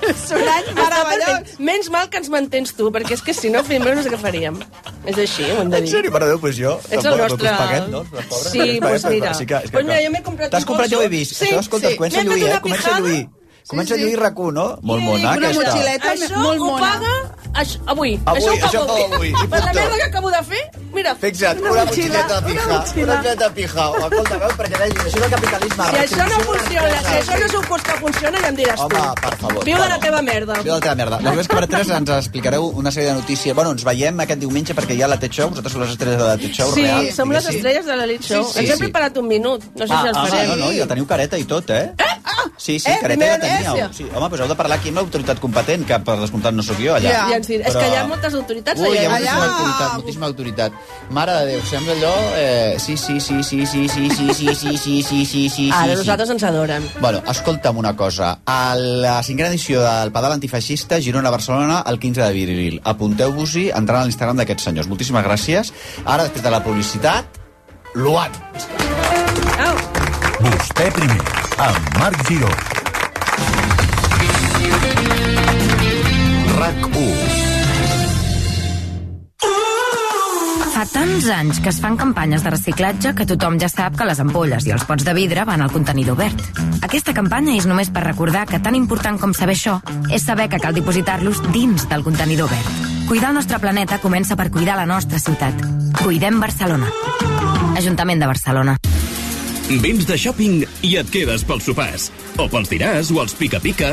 [0.00, 1.50] És un any meravellós.
[1.60, 4.18] Menys mal que ens mantens tu, perquè és que si no, fem no sé què
[4.20, 4.56] faríem.
[5.04, 5.92] És així, ho hem de En dir.
[5.92, 6.10] sèrio?
[6.14, 6.78] Mare de Déu, pues jo...
[6.88, 7.50] Ets el nostre...
[7.58, 8.04] Paguem, no?
[8.08, 9.34] Pobres, Sí, paguem, pues mira.
[9.34, 11.08] sí que- és que Pues mira, jo m'he comprat T'has un comprat, ja ho he
[11.12, 11.34] vist.
[11.36, 11.96] Sí, Això, escolta, sí.
[12.00, 12.50] comença a lluir, eh?
[12.54, 13.28] una Comença a lluir.
[13.68, 14.02] Comença a sí.
[14.02, 14.64] lluir RAC1, no?
[14.82, 15.62] Molt mona, una aquesta.
[15.62, 16.86] motxileta Això molt ho mona.
[16.86, 18.20] paga això, avui.
[18.24, 21.14] Avui, Això ho això pago avui, i Per la merda que acabo de fer, mira.
[21.20, 22.64] Fixa't, una, motxileta pija.
[22.66, 23.86] Una motxileta pija.
[24.00, 25.84] Escolta, veus, perquè vegis, això és el capitalisme.
[25.90, 28.80] Si això no funciona, si això no és un curs que funciona, ja em diràs
[28.80, 29.20] Home, tu.
[29.22, 29.64] per favor.
[29.64, 30.54] Viu de la teva merda.
[30.60, 31.20] Viu de la teva merda.
[31.20, 33.54] La és que per tres ens explicareu una sèrie de notícies.
[33.54, 35.48] Bueno, ens veiem aquest diumenge perquè hi ha la Tet Show.
[35.50, 37.12] Vosaltres sou les estrelles de la Tet Show, Sí, real.
[37.12, 38.44] som les estrelles de l'Elite Show.
[38.44, 38.82] Sí, sí, Ens hem sí.
[38.84, 39.64] preparat un minut.
[39.74, 40.48] No sé Ah, si els ah, farem.
[40.50, 41.92] no, no, ja teniu careta i tot, eh?
[42.56, 43.88] Sí, sí, Eh, careta ja teníeu.
[43.92, 46.76] Sí, home, doncs heu de parlar aquí amb l'autoritat competent, que per descomptat no sóc
[46.78, 47.10] jo, allà.
[47.10, 47.66] Ja, ens dirà.
[47.70, 49.34] És que hi ha moltes autoritats Ui, hi ha allà.
[49.40, 50.72] moltíssima autoritat, moltíssima autoritat.
[51.16, 52.12] Mare de Déu, sembla allò...
[52.38, 55.92] Eh, sí, sí, sí, sí, sí, sí, sí, sí, sí, sí, sí, sí, sí, Ara,
[55.94, 56.04] sí.
[56.04, 56.86] nosaltres ens adoren.
[57.00, 58.38] Bueno, escolta'm una cosa.
[58.46, 62.80] A la cinquena edició del Pedal Antifeixista Girona-Barcelona el 15 d'abril.
[62.84, 64.88] Apunteu-vos-hi entrant a l'Instagram d'aquests senyors.
[64.90, 65.72] Moltíssimes gràcies.
[66.04, 67.40] Ara, després de la publicitat,
[67.94, 68.36] Luat.
[70.40, 71.20] Vostè primer,
[71.58, 72.52] amb Marc Giró.
[76.60, 77.19] RAC1.
[80.80, 84.20] Fa tants anys que es fan campanyes de reciclatge que tothom ja sap que les
[84.22, 86.40] ampolles i els pots de vidre van al contenidor verd.
[86.80, 89.74] Aquesta campanya és només per recordar que tan important com saber això
[90.08, 92.88] és saber que cal dipositar-los dins del contenidor verd.
[93.10, 95.60] Cuidar el nostre planeta comença per cuidar la nostra ciutat.
[96.00, 96.88] Cuidem Barcelona.
[97.76, 98.78] Ajuntament de Barcelona.
[99.84, 102.08] Vins de shopping i et quedes pels sopars.
[102.40, 103.92] O pels dinars o els pica-pica.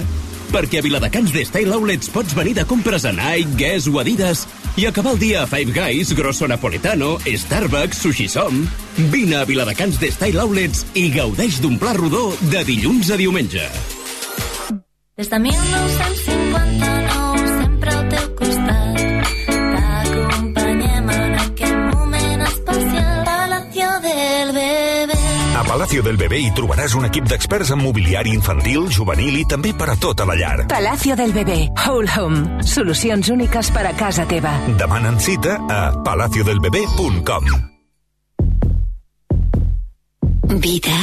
[0.51, 4.45] Perquè a Viladecans de Style Outlets pots venir de compres a Nike, Guess o Adidas
[4.77, 8.63] i acabar el dia a Five Guys, Grosso Napoletano, Starbucks, Sushi Som.
[9.11, 13.65] Vine a Viladecans de Style Outlets i gaudeix d'un pla rodó de dilluns a diumenge.
[15.17, 16.96] Des de 1959
[25.67, 29.89] Palacio del Bebé hi trobaràs un equip d'experts en mobiliari infantil, juvenil i també per
[29.91, 30.63] a tota la llar.
[30.71, 32.63] Palacio del Bebé, Whole Home.
[32.63, 34.53] Solucions úniques per a casa teva.
[34.79, 37.51] Demanen cita a palaciodelbebé.com.
[40.63, 40.97] Vida.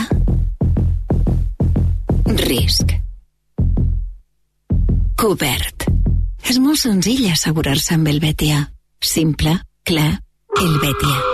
[2.48, 2.96] Risc.
[5.20, 5.90] Cobert.
[6.48, 8.64] És molt senzill assegurar-se amb el Betia.
[9.04, 10.10] Simple, clar,
[10.56, 11.33] el Betia.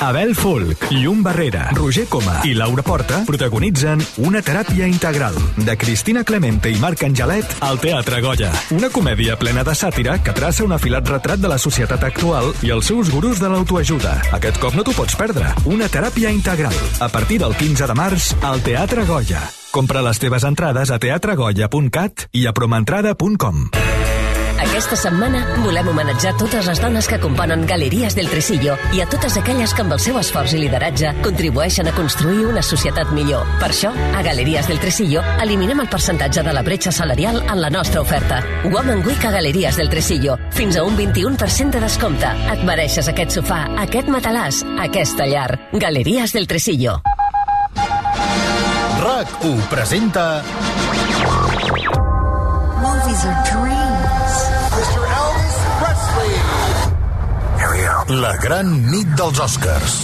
[0.00, 6.24] Abel Folk, Llum Barrera, Roger Coma i Laura Porta protagonitzen Una teràpia integral de Cristina
[6.24, 8.50] Clemente i Marc Angelet al Teatre Goya.
[8.74, 12.72] Una comèdia plena de sàtira que traça un afilat retrat de la societat actual i
[12.74, 14.16] els seus gurus de l'autoajuda.
[14.34, 15.52] Aquest cop no t'ho pots perdre.
[15.70, 16.74] Una teràpia integral.
[17.00, 19.42] A partir del 15 de març al Teatre Goya.
[19.72, 23.68] Compra les teves entrades a teatregoya.cat i a promentrada.com.
[24.62, 29.34] Aquesta setmana volem homenatjar totes les dones que componen Galeries del Tresillo i a totes
[29.40, 33.42] aquelles que amb el seu esforç i lideratge contribueixen a construir una societat millor.
[33.58, 37.70] Per això, a Galeries del Tresillo eliminem el percentatge de la bretxa salarial en la
[37.74, 38.38] nostra oferta.
[38.70, 40.38] Woman Week a Galeries del Tresillo.
[40.54, 42.30] Fins a un 21% de descompte.
[42.54, 45.58] Et mereixes aquest sofà, aquest matalàs, aquesta llar.
[45.72, 47.00] Galeries del Tresillo.
[49.02, 50.26] RAC1 presenta
[52.82, 53.91] Movies are dreams.
[55.82, 56.34] Presley.
[58.22, 59.94] la gran nit dels Oscars.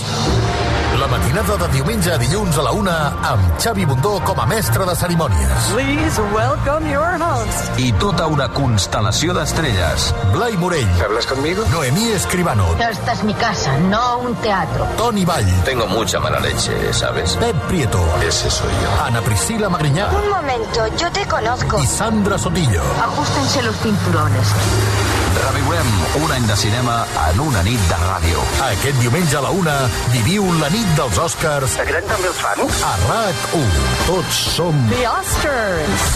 [0.99, 2.95] La matinada de diumenge a dilluns a la una
[3.31, 5.68] amb Xavi Bundó com a mestre de cerimònies.
[5.74, 7.79] Please welcome your host.
[7.79, 10.09] I tota una constel·lació d'estrelles.
[10.33, 10.89] Blai Morell.
[11.05, 11.66] ¿Hablas conmigo?
[11.70, 12.66] Noemí Escribano.
[12.83, 14.89] Esta es mi casa, no un teatro.
[14.97, 15.47] Toni Vall.
[15.64, 17.37] Tengo mucha mala leche, ¿sabes?
[17.37, 18.03] Pep Prieto.
[18.26, 19.05] Ese soy yo.
[19.05, 20.09] Ana Priscila Magriñá.
[20.11, 21.79] Un momento, yo te conozco.
[21.79, 22.83] I Sandra Sotillo.
[23.05, 24.49] Ajustense los cinturones.
[25.47, 25.91] Revivem
[26.22, 26.97] un any de cinema
[27.28, 28.47] en una nit de ràdio.
[28.68, 29.76] Aquest diumenge a la una
[30.14, 31.76] viviu la nit dels Oscars.
[31.78, 32.80] T'agraden també els fans?
[32.89, 33.84] A RAC1.
[34.09, 36.09] Tots som The Oscars.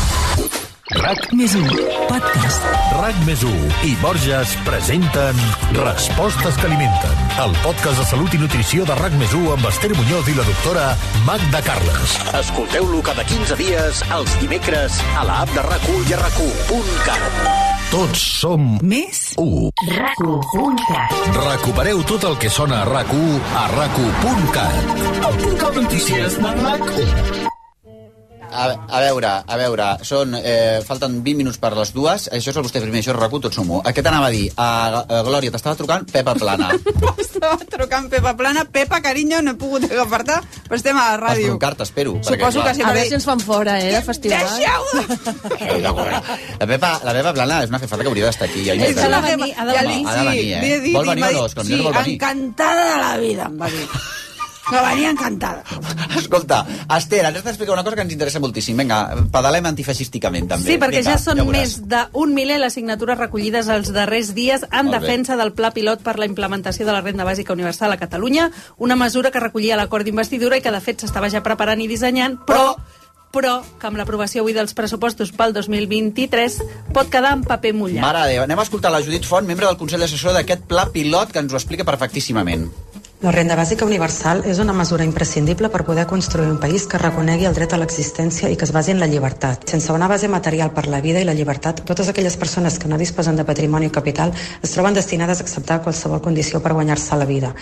[0.92, 1.68] RAC més 1,
[2.10, 2.64] podcast.
[2.98, 5.38] RAC més 1 i Borges presenten
[5.78, 9.94] Respostes que alimenten, el podcast de salut i nutrició de RAC més 1 amb Esther
[9.96, 10.90] Muñoz i la doctora
[11.24, 12.18] Magda Carles.
[12.42, 17.81] Escolteu-lo cada 15 dies, els dimecres, a la app de RAC1 i a RAC1.cat.
[17.92, 19.66] Tots som més 1.
[19.84, 24.98] RAC1.cat Recupereu tot el que sona a RAC1 a RAC1.cat.
[25.28, 25.40] El
[25.82, 27.41] notícies de RAC1.
[28.52, 32.56] A, a veure, a veure, són, eh, falten 20 minuts per les dues, això és
[32.60, 33.80] el vostè primer, això és RAC1, tot som-ho.
[33.82, 34.50] Què t'anava a dir?
[34.56, 34.66] A,
[35.00, 36.68] a Glòria, t'estava trucant Pepa Plana.
[37.22, 38.64] Estava trucant Pepa Plana.
[38.70, 40.36] Pepa, carinyo, no he pogut agafar-te,
[40.68, 41.54] però estem a la Vas ràdio.
[41.54, 42.12] trucar-te, espero.
[42.22, 44.46] Suposo que sí, A veure si ens fan fora, eh, de festival.
[46.60, 48.64] La Pepa, la Pepa Plana és una jefata que hauria d'estar aquí.
[48.68, 50.06] Ja, És que la venir, ha de Ja venir.
[50.06, 50.80] Ha de venir, li he eh?
[50.80, 51.64] dit Vol venir o no?
[51.64, 51.80] Sí,
[52.14, 53.86] encantada de la vida, em va dir.
[54.72, 55.62] Que venia encantada.
[56.16, 56.62] Escolta,
[56.96, 58.76] Esther, ens has d'explicar una cosa que ens interessa moltíssim.
[58.80, 59.00] Vinga,
[59.32, 60.64] pedalem antifeixísticament, també.
[60.70, 61.52] Sí, perquè Vinga, ja són veuràs.
[61.52, 65.00] més d'un miler les signatures recollides els darrers dies en Molt bé.
[65.00, 68.96] defensa del pla pilot per la implementació de la renda bàsica universal a Catalunya, una
[68.96, 72.76] mesura que recollia l'acord d'investidura i que de fet s'estava ja preparant i dissenyant, però
[73.32, 76.58] però que amb l'aprovació avui dels pressupostos pel 2023
[76.92, 78.04] pot quedar en paper mullat.
[78.04, 80.84] Mare de Déu, anem a escoltar la Judit Font, membre del Consell Assessor d'aquest pla
[80.92, 82.68] pilot, que ens ho explica perfectíssimament.
[83.22, 87.46] La renda bàsica universal és una mesura imprescindible per poder construir un país que reconegui
[87.46, 89.62] el dret a l'existència i que es basi en la llibertat.
[89.70, 92.98] Sense una base material per la vida i la llibertat, totes aquelles persones que no
[92.98, 97.30] disposen de patrimoni o capital es troben destinades a acceptar qualsevol condició per guanyar-se la
[97.30, 97.52] vida.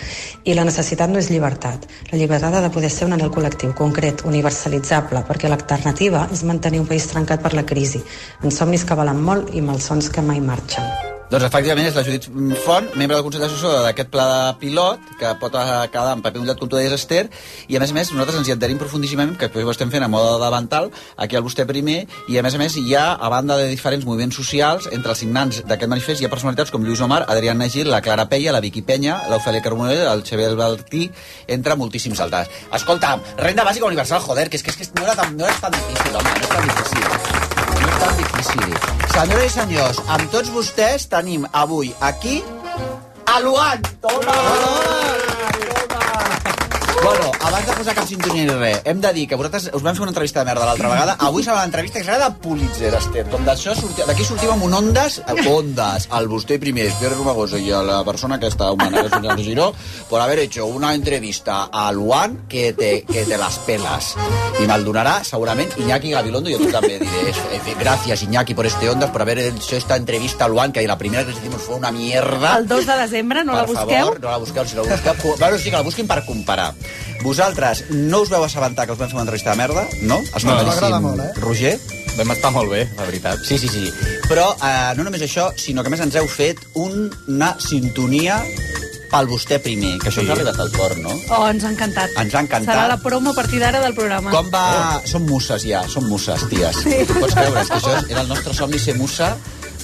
[0.45, 1.85] I la necessitat no és llibertat.
[2.09, 6.81] La llibertat ha de poder ser un anel col·lectiu, concret, universalitzable, perquè l'alternativa és mantenir
[6.81, 8.01] un país trencat per la crisi,
[8.41, 11.10] amb somnis que valen molt i malsons que mai marxen.
[11.31, 12.25] Doncs efectivament és la Judit
[12.65, 16.57] Font, membre del Consell Assessor d'aquest pla de pilot, que pot quedar en paper mullat,
[16.59, 17.21] com tu deies, Esther,
[17.71, 20.09] i a més a més nosaltres ens hi adherim profundíssimament, que ho estem fent a
[20.11, 23.29] moda de davantal, aquí al vostè primer, i a més a més hi ha, a
[23.31, 26.99] banda de diferents moviments socials, entre els signants d'aquest manifest hi ha personalitats com Lluís
[27.07, 31.05] Omar, Adrián Nagil, la Clara Peia, la Vicky Penya, l'Ofèlia Carbonell, el Xavier Baltí,
[31.47, 32.51] entre moltíssims altres.
[32.75, 35.63] Escolta, renda bàsica universal, joder, que és que, és que no, era tan, no és
[35.63, 37.40] tan difícil, home, no és tan difícil.
[38.01, 38.77] Tan difícil.
[39.13, 42.39] Senyores i senyors, amb tots vostès tenim avui aquí
[43.29, 43.85] a Luan.
[44.01, 45.30] Toma!
[47.03, 49.95] Bueno, abans de posar cap sintonia ni res, hem de dir que vosaltres us vam
[49.97, 51.15] fer una entrevista de merda l'altra vegada.
[51.25, 53.23] Avui serà una entrevista que serà de Pulitzer, Esther.
[53.31, 54.05] Com d'això sorti...
[54.05, 58.01] d'aquí sortim amb un ondes, eh, ondas, al vostè primer, Esther Romagosa i a la
[58.05, 59.71] persona que està humana, que és Julián Giró,
[60.11, 64.13] por haber hecho una entrevista a Luan que te, que te las pelas.
[64.61, 67.33] I me'l donarà segurament Iñaki Gabilondo, jo també diré,
[67.79, 71.25] gracias Iñaki por este ondas, por haber hecho esta entrevista a Luan, que la primera
[71.25, 72.57] que hicimos fue una mierda.
[72.59, 74.05] El 2 de desembre, no la per busqueu?
[74.05, 75.35] Favor, no la busqueu, si la busqueu...
[75.39, 76.73] bueno, sí que la busquin per comparar.
[77.21, 80.19] Vosaltres no us veu assabentar que us vam fer una entrevista de merda, no?
[80.21, 80.71] Escoltadíssim.
[80.73, 81.31] M'agrada molt, eh?
[81.43, 81.75] Roger?
[82.17, 83.39] Vam estar molt bé, la veritat.
[83.47, 83.85] Sí, sí, sí.
[84.27, 88.41] Però eh, no només això, sinó que a més ens heu fet un, una sintonia
[89.11, 90.25] pel vostè primer, que això Sí.
[90.25, 91.13] ens ha arribat al cor, no?
[91.35, 92.09] Oh, ens ha encantat.
[92.17, 92.73] Ens ha encantat.
[92.75, 94.31] Serà la promo a partir d'ara del programa.
[94.31, 95.01] Com va...
[95.05, 96.77] Som musses ja, som musses, ties.
[96.83, 96.95] Sí.
[97.07, 99.33] Tu pots creure, que això era el nostre somni ser mussa.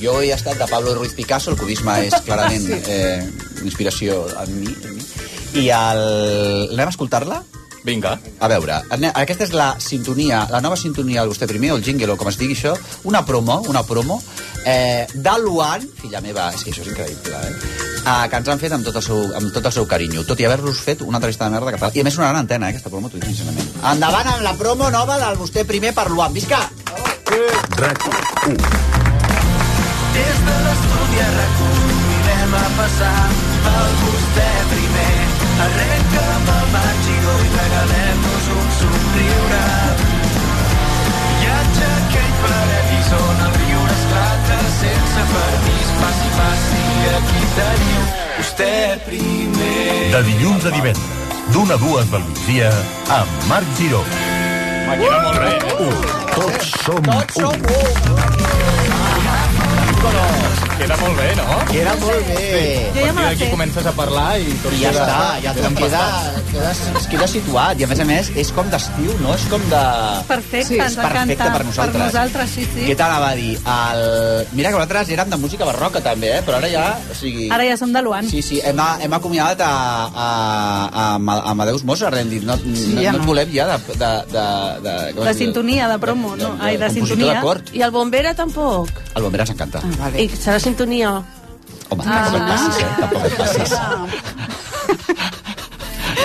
[0.02, 2.82] Jo he estat de Pablo Ruiz Picasso, el cubisme és clarament Sí.
[2.88, 3.24] eh,
[3.64, 4.68] inspiració en mi.
[4.84, 5.04] En mi.
[5.58, 6.02] I el...
[6.74, 7.42] Anem a escoltar-la?
[7.88, 8.18] Vinga.
[8.44, 8.82] A veure,
[9.16, 12.30] aquesta és la sintonia, la nova sintonia del vostè primer, o el jingle, o com
[12.30, 12.76] es digui això,
[13.10, 14.20] una promo, una promo,
[14.66, 17.54] eh, de Luan, filla meva, és que això és increïble, eh?
[18.04, 20.44] eh que ens han fet amb tot, el seu, amb tot el seu carinyo, tot
[20.44, 21.96] i haver-los fet una entrevista de merda que tal.
[21.96, 23.72] I a més sonarà en antena, eh, aquesta promo, t'ho dic sincerament.
[23.94, 26.36] Endavant amb la promo nova del vostè primer per Luan.
[26.36, 26.68] Visca!
[27.80, 28.60] RAC1.
[30.18, 33.16] Des de les convidem a passar
[33.72, 34.87] el vostè primer.
[35.66, 39.64] Arrenca'm el màgico i regalem-nos un somriure.
[41.40, 45.90] Viatge aquell paradís on el riure esclata sense permís.
[46.04, 46.86] Passi, passi,
[47.18, 50.12] aquí teniu vostè primer.
[50.14, 51.04] De dilluns a divendres,
[51.54, 52.72] d'una a dues del migdia,
[53.18, 54.04] amb Marc Giró.
[54.88, 55.92] Queda molt bé, eh?
[56.38, 57.52] Tots som Tots som
[60.62, 60.67] un.
[60.78, 61.46] Queda molt bé, no?
[61.72, 62.42] Queda molt bé.
[62.94, 63.02] Sí.
[63.02, 66.02] A partir d'aquí comences a parlar i tot I ja queda, està, ja tot queda,
[66.52, 67.80] queda, es queda situat.
[67.82, 69.34] I a més a més, és com d'estiu, no?
[69.34, 69.82] És com de...
[70.30, 71.58] Perfecte, Sí, ens és perfecte encanta.
[71.58, 71.96] per nosaltres.
[71.98, 72.86] Per nosaltres, sí, sí.
[72.92, 73.56] Què t'anava a dir?
[73.58, 74.04] El...
[74.54, 76.44] Mira que nosaltres érem de música barroca, també, eh?
[76.46, 76.86] Però ara ja...
[77.10, 77.50] O sigui...
[77.54, 78.30] Ara ja som de Luan.
[78.30, 79.72] Sí, sí, hem, hem acomiadat a,
[80.14, 80.28] a,
[80.88, 82.46] a, a Amadeus Mozart, hem dit.
[82.48, 83.32] No, no, Sí, no, ja no et no.
[83.34, 83.80] volem ja de...
[83.98, 84.46] de, de,
[84.86, 86.54] de, De sintonia, de promo, no?
[86.62, 87.40] Ai, de sintonia.
[87.40, 87.74] de cort.
[87.74, 88.94] I el Bombera tampoc.
[89.18, 89.82] El Bombera ens encanta.
[89.84, 90.22] Ah, vale.
[90.28, 91.16] I serà sintonia.
[91.90, 92.28] Home, Ah.
[92.28, 92.90] tampoc et passis, eh?
[93.00, 93.72] Tampoc et passis.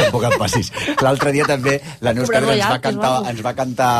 [0.03, 0.70] tampoc et passis.
[1.03, 3.93] L'altre dia també la Neus Carles ens va, cantar, ens va cantar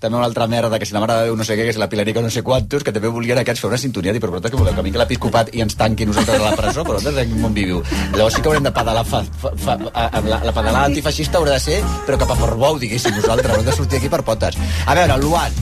[0.00, 1.80] també una altra merda, que si la mare de Déu no sé què, que si
[1.82, 4.52] la Pilarica no sé quantos, que també volien aquests fer una sintonia, dir, però vosaltres
[4.54, 7.44] que voleu que vingui l'episcopat i ens tanqui nosaltres a la presó, però nosaltres en
[7.44, 7.82] on viviu.
[8.14, 11.38] Llavors sí que haurem de pedalar, fa, fa, fa, a- a- la, la pedalada antifeixista
[11.38, 14.56] haurà de ser, però cap a Portbou, diguéssim, nosaltres, haurem de sortir aquí per potes.
[14.86, 15.52] A veure, Luan,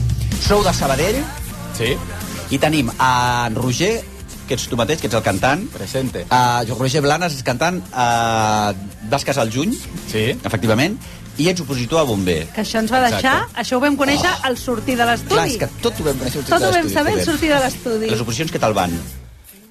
[0.47, 1.23] sou de Sabadell?
[1.77, 1.95] Sí.
[2.51, 3.99] I tenim a en Roger,
[4.49, 5.63] que ets tu mateix, que ets el cantant.
[5.75, 6.25] Presente.
[6.33, 8.73] Uh, Roger Blanes és cantant uh,
[9.11, 9.75] Vas casar al juny.
[10.09, 10.25] Sí.
[10.41, 10.97] Efectivament.
[11.39, 12.41] I ets opositor a Bomber.
[12.51, 13.61] Que això ens va deixar, Exacte.
[13.61, 15.53] això ho vam conèixer al sortir de Clar, l'estudi.
[15.53, 17.25] és que tot ho vam conèixer al Tot ho sortir de vam l'estudi, saber al
[17.29, 18.11] sortir de l'estudi.
[18.11, 18.97] Les oposicions què tal van?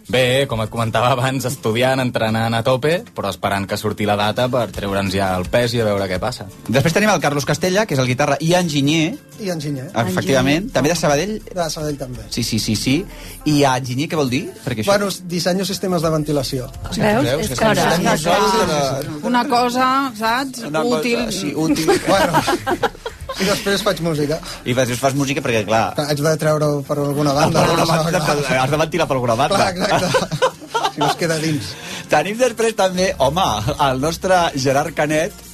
[0.08, 4.46] Bé, com et comentava abans, estudiant, entrenant a tope, però esperant que surti la data
[4.48, 6.46] per treure'ns ja el pes i a veure què passa.
[6.66, 9.90] Després tenim el Carlos Castella, que és el guitarra i enginyer, I enginyer.
[10.00, 11.34] efectivament, també de Sabadell.
[11.44, 12.24] De Sabadell també.
[12.30, 12.96] Sí, sí, sí, sí.
[13.44, 14.46] I a enginyer què vol dir?
[14.64, 14.94] Perquè això...
[14.94, 16.70] Bueno, disseny sistemes de ventilació.
[16.90, 17.50] Sí, veus?
[17.50, 19.02] És que Ara.
[19.28, 20.64] Una cosa, saps?
[20.64, 21.32] Una cosa, útil.
[21.32, 21.92] sí, útil.
[22.08, 22.42] Bueno,
[23.40, 24.38] i després faig música.
[24.64, 25.82] I després fas música perquè, clar...
[26.08, 27.60] Haig de treure per alguna banda.
[27.62, 29.56] Per alguna banda, per- has de ventilar per alguna banda.
[29.56, 30.88] Clar, exacte.
[30.94, 31.74] si no es queda dins.
[32.10, 33.46] Tenim després també, home,
[33.90, 35.44] el nostre Gerard Canet.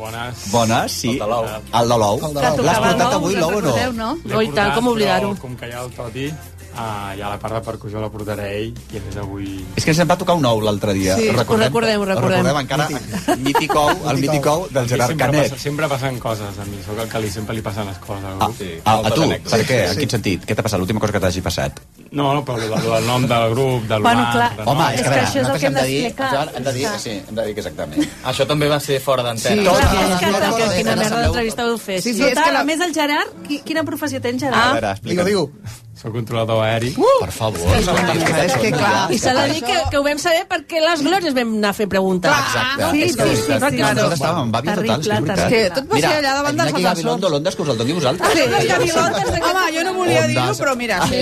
[0.00, 0.46] Bones.
[0.50, 1.10] Bones, sí.
[1.18, 1.44] El de l'ou.
[1.76, 2.22] El de l'ou.
[2.64, 3.74] L'has portat avui, l'ou o no?
[3.98, 4.14] no?
[4.24, 5.34] L'he Oh, i tant, portat, com oblidar-ho.
[5.42, 6.30] Com que hi ha el Toti,
[6.74, 9.48] uh, ja la part de percussió la portaré ell, i a més avui...
[9.76, 11.16] És que ens en va tocar un ou l'altre dia.
[11.18, 12.46] Sí, Ho ho recordem, ho recordem.
[12.46, 12.88] Recordem encara.
[13.40, 15.50] Mític ou, el mític ou del Gerard sempre Canet.
[15.50, 16.82] Passa, sempre passen coses, a mi.
[16.86, 18.58] Sóc el que li, sempre li passen les coses al grup.
[18.60, 19.80] Sí, A, a tu, per què?
[19.90, 20.46] En quin sentit?
[20.48, 20.80] Què t'ha passat?
[20.82, 21.80] L'última cosa que t'hagi passat?
[22.10, 25.06] No, no, però el, el, nom del grup, del Bueno, clar, de home, és que,
[25.06, 26.48] a veure, això és el que hem hem de dir- d'explicar.
[26.56, 28.08] Hem de dir, sí, hem de dir que exactament.
[28.32, 29.60] Això també va ser fora d'antena.
[29.60, 32.00] Sí, clar, és que, que, quina merda d'entrevista vau fer.
[32.02, 32.64] Sí, sí, és que la...
[32.64, 34.72] a més el Gerard, qui, quina professió tens, Gerard?
[34.72, 35.28] A veure, explica.
[35.30, 35.46] Digo,
[36.00, 36.94] Soc controlador aeri.
[36.96, 37.08] Uh!
[37.20, 37.74] Per favor.
[37.76, 41.34] És que clar, i s'ha de dir que, que ho vam saber perquè les glòries
[41.36, 42.32] vam anar a fer preguntes.
[42.32, 42.88] Exacte.
[42.94, 45.44] Sí, sí, sí, veritat, sí, nosaltres estàvem amb àvia total, és veritat.
[45.52, 46.88] Que tot va ser allà davant dels Iñaki ascensors.
[46.88, 48.32] Gabilondo, l'Ondes, que us el doni vosaltres.
[48.32, 49.44] Sí, de...
[49.50, 51.20] Home, jo no volia dir-ho, però mira, sí.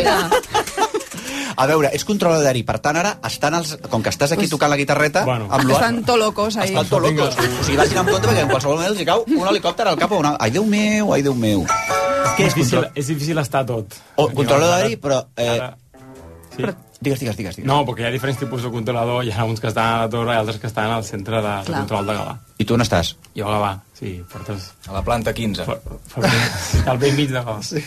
[1.59, 4.71] A veure, ets controlador d'aeri, per tant, ara, estan els, com que estàs aquí tocant
[4.71, 5.49] la guitarreta, Bueno.
[5.51, 5.71] amb.
[5.75, 6.71] Estan tot locos ahí.
[6.71, 7.35] Estan tot locos.
[7.35, 9.99] O sigui, vagin amb compte perquè en qualsevol moment els hi cau un helicòpter al
[9.99, 10.37] cap o una...
[10.39, 11.65] Ai, Déu meu, ai, Déu meu.
[12.37, 12.93] Què és difícil, control...
[13.03, 13.99] és difícil estar tot.
[14.17, 15.25] O, controlador d'aeri, però...
[15.37, 15.75] Eh, Ara-
[16.59, 16.65] Sí.
[17.01, 17.57] digues, digues, digues.
[17.57, 17.67] digues.
[17.69, 19.21] No, perquè hi ha diferents tipus de controlador.
[19.25, 21.53] Hi ha uns que estan a la torre i altres que estan al centre de,
[21.61, 21.81] de Clar.
[21.85, 22.33] control de Gavà.
[22.59, 23.13] I tu on estàs?
[23.39, 24.73] Jo a Gavà, sí, portes...
[24.89, 25.63] A la planta 15.
[25.69, 25.79] For,
[26.11, 26.27] for,
[26.91, 27.61] al vell mig de Gavà.
[27.63, 27.85] Sí.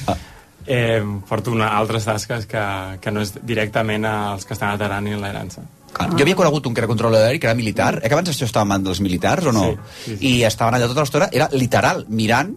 [0.65, 2.63] Eh, porto una, altres tasques que,
[3.01, 5.63] que no és directament als que estan a Taran i en l'herança.
[5.99, 7.95] Ah, jo havia conegut un que era controlador d'aeri, que era militar.
[7.99, 9.65] Eh, que abans això estava en mans dels militars, o no?
[9.71, 10.27] Sí, sí, sí.
[10.29, 12.53] I estaven allà tota l'estona, era literal, mirant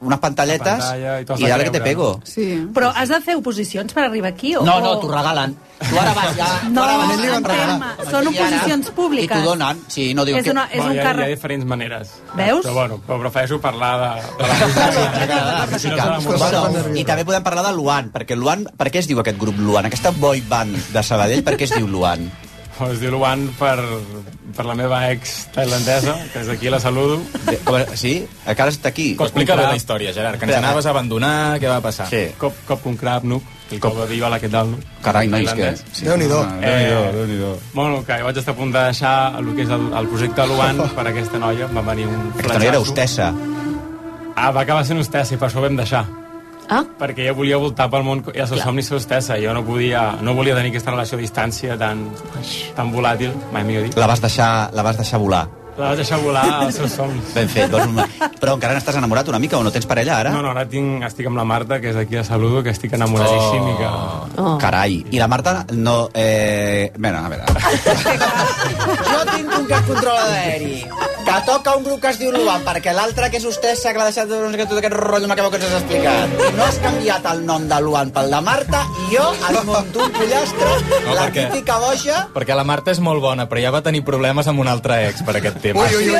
[0.00, 2.20] unes pantalletes pantalla i dale que te pego.
[2.24, 2.66] Sí.
[2.74, 4.54] Però has de fer oposicions per arribar aquí?
[4.56, 5.54] O, No, no, t'ho regalen.
[5.84, 6.48] Tu ara vas ja...
[6.70, 7.88] No, ara vas, terme.
[8.10, 9.36] Són ara- oposicions públiques.
[9.36, 9.80] I t'ho donen.
[9.88, 12.12] Sí, no diuen És una- és Bueno, un hi, ha, hi ha diferents maneres.
[12.34, 12.64] Veus?
[12.66, 14.46] Però, bueno, però prefereixo parlar de,
[15.26, 16.04] de la música.
[16.20, 19.58] No I també podem parlar de Luan, perquè Luan, per què es diu aquest grup
[19.58, 19.86] Luan?
[19.90, 22.28] Aquesta boy band de Sabadell, per què es diu Luan?
[22.90, 23.76] Es diu Luan per,
[24.56, 27.20] per la meva ex tailandesa, que és d'aquí, la saludo.
[27.46, 27.58] De,
[27.98, 28.14] sí?
[28.50, 29.12] Encara està aquí.
[29.18, 32.08] Però explica bé la història, Gerard, que ens anaves a abandonar, què va passar?
[32.10, 32.24] Sí.
[32.40, 34.82] Cop, cop un crab, nuc, i cop de diva la que tal, nuc.
[35.06, 35.70] Carai, nois, que...
[35.70, 36.02] Tailandès.
[36.02, 36.40] Déu-n'hi-do.
[36.42, 37.52] Ah, Déu-n'hi-do, Déu-n'hi-do.
[37.78, 40.82] Bueno, que vaig estar a punt de deixar el que és el, el projecte Luan
[40.98, 43.30] per aquesta noia, em va venir un Aquesta noia era hostessa.
[44.34, 46.04] Ah, va acabar sent hostessa i per això ho vam deixar.
[46.68, 46.82] Ah?
[46.98, 48.68] Perquè ella volia voltar pel món i el seu Clar.
[48.68, 49.36] somni ser hostessa.
[49.42, 52.06] Jo no podia, no volia tenir aquesta relació a distància tan,
[52.76, 53.98] tan volàtil, mai millor dit.
[54.00, 55.46] La vas deixar, la vas deixar volar.
[55.76, 57.32] La vas deixar volar als seus somnis.
[57.34, 57.72] Ben fet.
[57.74, 57.98] Un...
[58.38, 60.30] Però encara n'estàs enamorat una mica o no tens parella ara?
[60.30, 62.94] No, no, ara tinc, estic amb la Marta, que és d'aquí de Saludo, que estic
[62.94, 63.88] enamoradíssim i que...
[64.38, 64.54] Oh.
[64.62, 65.00] Carai.
[65.10, 65.96] I la Marta no...
[66.14, 66.92] Eh...
[66.94, 67.44] Bé, a veure.
[69.10, 70.84] Jo tinc un cap control aeri
[71.24, 74.28] que toca un grup que es diu Luan perquè l'altre que és vostè s'ha deixat
[74.28, 76.28] no sé què, tot aquest rotllo macabó que ens has explicat
[76.58, 80.12] no has canviat el nom de Luan pel de Marta i jo et monto un
[80.18, 80.72] pollastre
[81.04, 84.02] No, la perquè- típica boja Perquè la Marta és molt bona, però ja va tenir
[84.04, 85.80] problemes amb un altre ex per aquest tema.
[85.84, 86.14] Ui, ui, ui.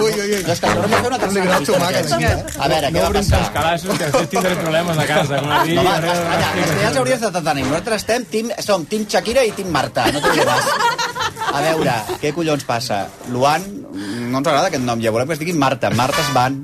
[0.00, 0.44] Ui, ui, ui.
[0.50, 1.58] És que tornem a fer una tercera
[2.58, 3.40] A veure, què no va obrim passar?
[3.40, 5.40] els calaixos, que després tindré problemes a casa.
[5.40, 7.64] Com a dir, No, de que ja els hauries de tenir.
[7.66, 10.64] Nosaltres estem, team, som Team Shakira i Team Marta, no t'oblidaràs.
[11.50, 13.04] A veure, què collons passa?
[13.32, 15.90] Luan, no ens agrada aquest nom, ja volem que es digui Marta.
[15.98, 16.60] Martes van.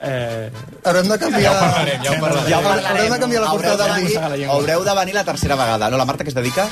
[0.00, 0.46] Eh...
[0.86, 1.42] Haurem de canviar...
[1.42, 2.50] Ja ho parlarem, ja ho parlarem.
[2.52, 2.90] Ja ho parlarem.
[2.92, 4.54] Haurem de canviar la portada de, de venir, llengua.
[4.54, 5.90] haureu de venir la tercera vegada.
[5.90, 6.68] No, la Marta que es dedica?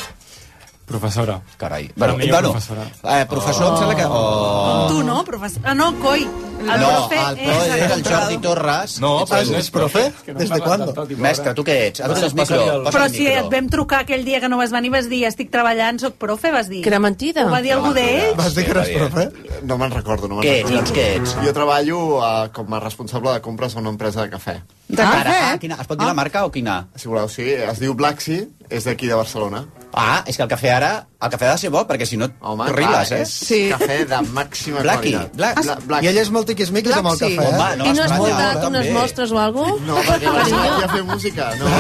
[0.87, 1.43] Professora.
[1.59, 1.91] Carai.
[1.97, 2.83] Bueno, bueno, professora.
[3.19, 4.05] eh, professor, em sembla que...
[4.07, 4.87] Oh.
[4.89, 5.63] Tu no, professor?
[5.65, 6.23] Ah, no, coi.
[6.57, 8.39] El no, profe el profe és el Jordi.
[8.41, 8.95] Torres.
[9.03, 10.05] No, però Ah, no és profe?
[10.39, 10.85] Des de quan?
[11.19, 12.01] Mestre, tu què ets?
[12.01, 12.61] Has el micro.
[12.87, 15.99] Però si et vam trucar aquell dia que no vas venir, vas dir, estic treballant,
[16.01, 16.81] soc profe, vas dir.
[16.87, 17.45] Que era mentida.
[17.47, 18.33] Ho va dir algú d'ell?
[18.39, 19.27] Vas dir que eres profe?
[19.67, 21.37] No me'n recordo, no me'n Què ets, doncs què ets?
[21.45, 24.61] Jo treballo uh, com a responsable de compres a una empresa de cafè.
[24.89, 26.87] De cara, ah, quina, es pot dir la marca o quina?
[26.97, 27.43] Si voleu, sí.
[27.53, 29.67] Es diu Black Sea, és d'aquí de Barcelona.
[29.97, 30.89] Ah, és que el cafè ara...
[31.25, 33.23] El cafè ha de ser bo, perquè si no Home, clar, eh?
[33.25, 33.31] és
[33.73, 35.37] cafè de màxima Blackie, qualitat.
[35.39, 37.47] Black- Bla- Black I ell és molt tiquismiquis amb el cafè, Sea.
[37.47, 37.55] eh?
[37.55, 38.67] Home, no I no has portat també.
[38.83, 39.87] unes mostres o alguna cosa?
[39.89, 41.49] No, perquè vaig aquí a fer música.
[41.57, 41.73] No,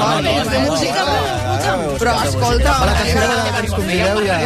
[0.00, 1.86] Vale, fer música, però...
[2.02, 4.36] Però escolta, A la tercera vegada que ens convideu ja...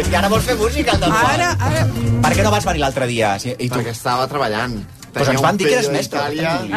[0.00, 1.32] És que ara vols fer música, tampoc.
[1.32, 1.86] ara, ara...
[2.28, 3.32] Per què no vas venir l'altre dia?
[3.40, 3.74] Sí, I tu?
[3.78, 4.76] perquè estava treballant.
[5.12, 6.20] Pues Tenia ens van dir que eres mestre.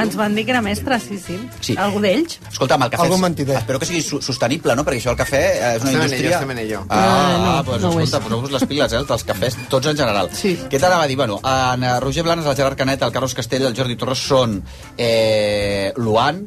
[0.04, 1.38] Ens van dir que era mestre, sí, sí.
[1.62, 1.76] Sí.
[1.78, 2.40] Algú d'ells?
[2.52, 3.06] Escolta'm, el cafè...
[3.14, 3.58] És- mentider.
[3.60, 4.84] Espero que sigui sostenible, no?
[4.88, 6.28] Perquè això el cafè eh, és una Estem en indústria...
[6.30, 6.82] ello, estem en ello.
[6.90, 8.08] Ah, Ah, no, ah, pues, no ho és.
[8.10, 10.30] escolta, poseu-vos les piles, eh, dels cafès, tots en general.
[10.34, 10.56] Sí.
[10.70, 11.16] Què t'anava a dir?
[11.20, 14.58] Bueno, en eh, Roger Blanes, el Gerard Canet, el Carlos Castell, el Jordi Torres són
[14.98, 16.42] eh, Luan,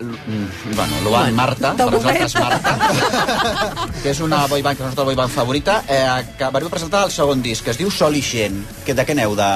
[0.00, 2.76] mm, bueno, Luan Marta, De per nosaltres Marta,
[4.02, 6.70] que és una boy band, que és la nostra boy band favorita, eh, que veniu
[6.72, 8.62] presentar el segon disc, que es diu Sol i Xent.
[8.86, 9.34] Que, de què aneu?
[9.38, 9.50] De,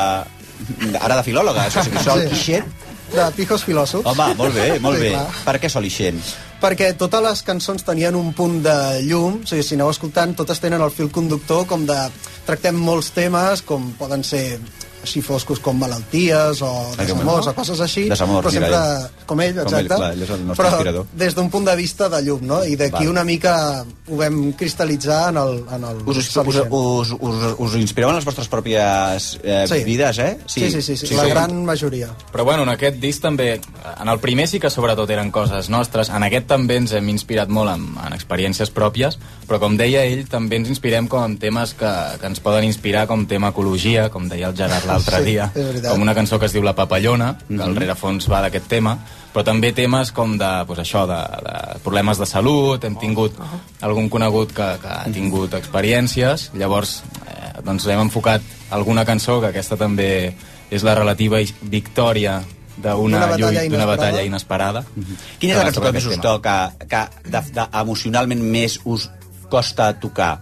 [1.01, 2.35] ara de filòloga, això, o sigui, Sol Sí.
[2.35, 2.67] i Xent?
[3.15, 4.05] De pijos filòsofs.
[4.11, 5.11] Home, molt bé, molt Sí, bé.
[5.13, 5.27] clar.
[5.45, 6.21] Per què Sol i Xent?
[6.61, 10.59] perquè totes les cançons tenien un punt de llum, o sigui, si aneu escoltant, totes
[10.59, 11.99] tenen el fil conductor com de...
[12.47, 14.59] Tractem molts temes, com poden ser
[15.07, 18.81] així foscos com malalties o que desamors o coses així, Desamor, però sempre
[19.27, 21.07] com ell, Com ell, exacte, clar, ell és el però inspirador.
[21.17, 22.61] des d'un punt de vista de llum, no?
[22.67, 27.13] I d'aquí una mica ho vam cristal·litzar en el, en el Us, us, us, us,
[27.21, 29.83] us, us inspireu en les vostres pròpies eh, Sí.
[29.85, 30.39] vides, eh?
[30.47, 32.11] Sí, sí, sí, sí, la gran majoria.
[32.33, 33.61] Però bueno, en aquest disc també,
[34.01, 37.49] en el primer sí que sobretot eren coses nostres, en aquest també ens hem inspirat
[37.49, 41.75] molt en, en experiències pròpies, però com deia ell, també ens inspirem com en temes
[41.79, 45.51] que, que ens poden inspirar, com tema ecologia, com deia el Gerard l'altre Sí, dia,
[45.91, 47.61] com una cançó que es diu La Papallona, que Mhm.
[47.63, 48.97] al rerefons va d'aquest tema,
[49.35, 53.37] però també temes com de, pues això, de, de problemes de salut, hem tingut
[53.85, 58.41] algun conegut que, que ha tingut experiències, llavors eh, doncs hem enfocat
[58.71, 60.35] alguna cançó, que aquesta també
[60.71, 62.43] és la relativa victòria
[62.77, 63.87] D'una d'una batalla lluita, d'una inesperada.
[63.97, 64.85] batalla inesperada.
[65.41, 66.57] Quina és la cançó que més us toca,
[66.89, 69.07] que de, de, emocionalment més us
[69.49, 70.35] costa tocar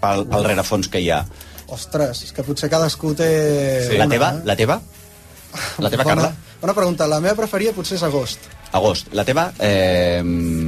[0.00, 1.20] pel, pel rerefons que hi ha?
[1.68, 3.28] Ostres, és que potser cadascú té...
[3.90, 3.98] Sí.
[4.00, 4.30] La una, teva?
[4.38, 4.46] eh?
[4.48, 4.78] La teva?
[5.78, 6.30] La teva, bona, Carla?
[6.62, 7.06] Bona pregunta.
[7.10, 8.48] La meva preferida potser és agost.
[8.72, 9.12] Agost.
[9.16, 9.50] La teva?
[9.60, 10.22] Eh,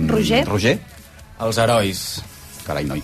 [0.09, 0.45] Roger?
[0.49, 0.77] Roger?
[1.41, 2.03] Els herois.
[2.67, 3.03] Carai, noi.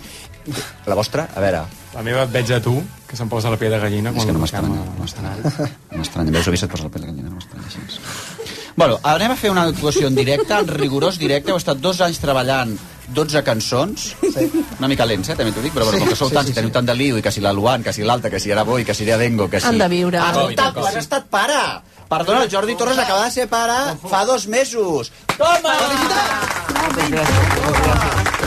[0.86, 1.26] La vostra?
[1.34, 1.64] A veure,
[1.96, 2.74] La meva et veig a tu,
[3.08, 4.10] que se'm posa la pell de gallina.
[4.12, 5.52] és que no m'estranya, no m'estranya.
[5.92, 8.60] No m'estranya, veus, avui se't posa la pell de gallina, no m'estranya així.
[8.76, 11.54] Bueno, anem a fer una actuació en directe, en rigorós directe.
[11.54, 12.74] Heu estat dos anys treballant
[13.08, 14.14] 12 cançons.
[14.20, 14.46] Sí.
[14.78, 16.50] Una mica lents, eh, també t'ho dic, però bueno, Sí, com que sou sí, tants
[16.50, 16.74] sí, i teniu sí.
[16.74, 18.84] tant de liu, i que si la Luan, que si l'altra, que si ara Boi,
[18.84, 19.66] que si Dengo, que si...
[19.66, 20.18] Han de viure.
[20.18, 20.88] Ah, escolta, Covid.
[20.88, 21.60] has estat pare!
[22.08, 25.10] Perdona, el Jordi Torres acaba de ser pare fa dos mesos.
[25.36, 25.74] Toma!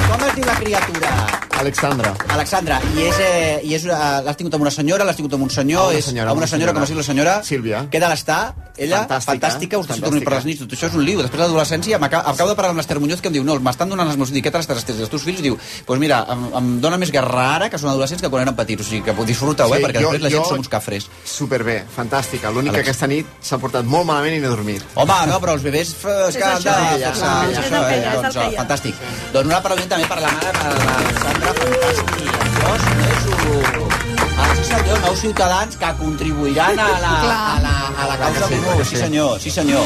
[0.07, 1.48] Com es diu la criatura?
[1.59, 2.13] Alexandra.
[2.31, 3.91] Alexandra, i és, eh, i és eh,
[4.23, 6.37] l'has tingut amb una senyora, l'has tingut amb un senyor, Amb una és senyora, amb
[6.39, 7.33] una una senyora, com es diu la senyora?
[7.43, 7.81] Sílvia.
[7.91, 8.37] Què tal està?
[8.79, 9.33] Ella, Fantàstica.
[9.33, 10.23] fantàstica, us torno Fantàstica.
[10.29, 11.19] per les nits, tot això és un liu.
[11.19, 14.07] Després de l'adolescència, acabo de parlar amb l'Ester Muñoz, que em diu, no, m'estan donant
[14.07, 16.69] els meus dic, què tal estàs, els teus fills diu, doncs pues mira, em, em
[16.79, 19.67] dona més guerra ara, que són adolescents, que quan eren petits, o sigui, que disfruteu,
[19.75, 21.09] eh, perquè després la gent som uns cafres.
[21.25, 22.53] Superbé, fantàstica.
[22.55, 24.81] L'únic que aquesta nit s'ha portat molt malament i no he dormit.
[24.95, 27.11] Home, no, però els bebès és que És han de això,
[27.51, 28.15] és és que eh?
[28.15, 28.95] és Doncs, fantàstic.
[29.33, 32.31] Doncs un aplaudiment també per la mare, per l'Alexandra, fantàstic.
[32.59, 33.93] Dos mesos.
[34.39, 37.13] Ah, sí senyor, nous ciutadans que contribuiran a la,
[37.57, 38.83] a la, a la causa comú.
[38.83, 38.97] Sí sí.
[38.97, 39.85] senyor, sí senyor.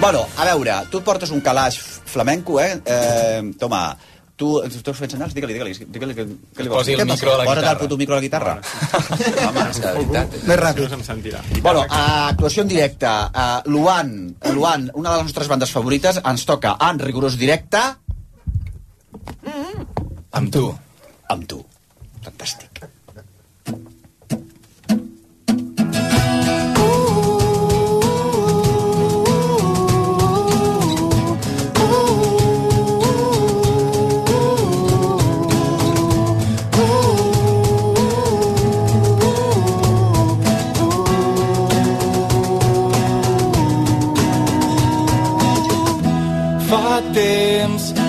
[0.00, 2.82] Bueno, a veure, tu portes un calaix flamenco, eh?
[2.84, 3.96] eh toma,
[4.36, 4.48] Tu,
[4.84, 5.32] tu has fet senyals?
[5.32, 5.86] Digue-li, digue-li.
[5.88, 7.70] digue-li que, que li Posi el micro a la Posa't guitarra.
[7.72, 8.52] el puto micro a la guitarra.
[9.48, 10.34] Home, és de veritat.
[10.50, 10.82] Més ràpid.
[10.84, 11.40] No se'm sentirà.
[11.64, 13.08] Bueno, uh, actuació en directe.
[13.08, 14.10] Uh, Luan,
[14.52, 17.80] Luan, una de les nostres bandes favorites, ens toca en rigorós directe...
[20.36, 20.68] Amb tu.
[21.34, 21.62] Amb tu.
[22.22, 22.75] Fantàstic.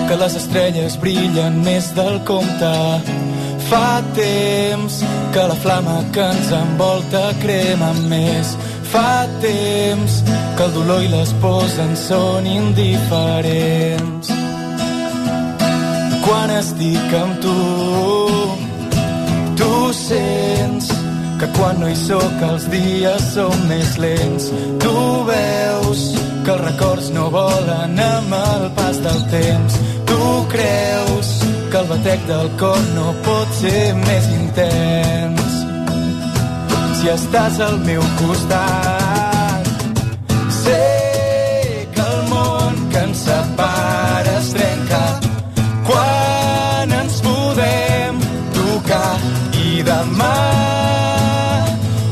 [0.08, 2.68] Que les estrelles brillen més del compte.
[3.68, 4.94] Fa temps
[5.34, 8.54] que la flama que ens envolta crema més.
[8.88, 10.22] Fa temps
[10.56, 14.32] que el dolor i les pors ens són indiferents.
[16.24, 17.58] Quan estic amb tu,
[19.60, 20.88] tu sents
[21.38, 24.48] que quan no hi sóc els dies són més lents.
[24.80, 24.96] Tu
[25.28, 26.08] veus
[26.48, 29.78] que els records no volen amb el pas del temps.
[30.08, 31.28] Tu creus
[31.70, 35.56] que el batec del cor no pot ser més intens.
[36.98, 39.68] Si estàs al meu costat,
[40.62, 40.80] sé
[41.94, 45.04] que el món que ens separa es trenca
[45.90, 48.18] quan ens podem
[48.58, 49.14] tocar
[49.62, 50.34] i demà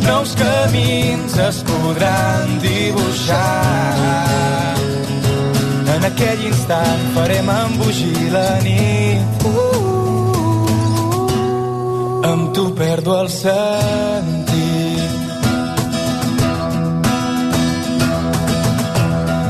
[0.06, 4.75] nous camins es podran dibuixar.
[5.96, 9.44] En aquell instant farem embogir la nit.
[12.30, 14.66] Amb tu perdo el sentit.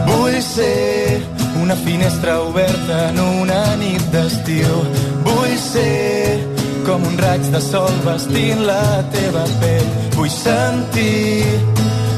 [0.06, 1.18] Vull ser
[1.64, 4.80] una finestra oberta en una nit d'estiu.
[5.26, 6.38] Vull ser
[6.86, 9.94] com un raig de sol vestint la teva pell.
[10.14, 11.42] Vull sentir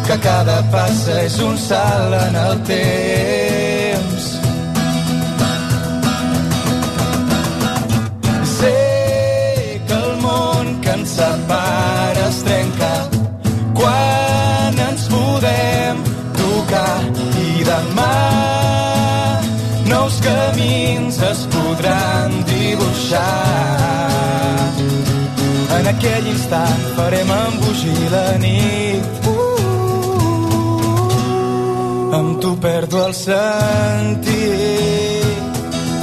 [0.05, 3.48] que cada passa és un salt en el temps.
[11.19, 12.95] Separa es trenca
[13.75, 15.97] quan ens podem
[16.39, 16.99] tocar
[17.43, 18.15] i demà
[19.91, 23.25] nous camins es podran dibuixar.
[25.79, 29.29] En aquell instant farem embogir la nit.
[32.21, 35.08] Amb tu perdo el sentit.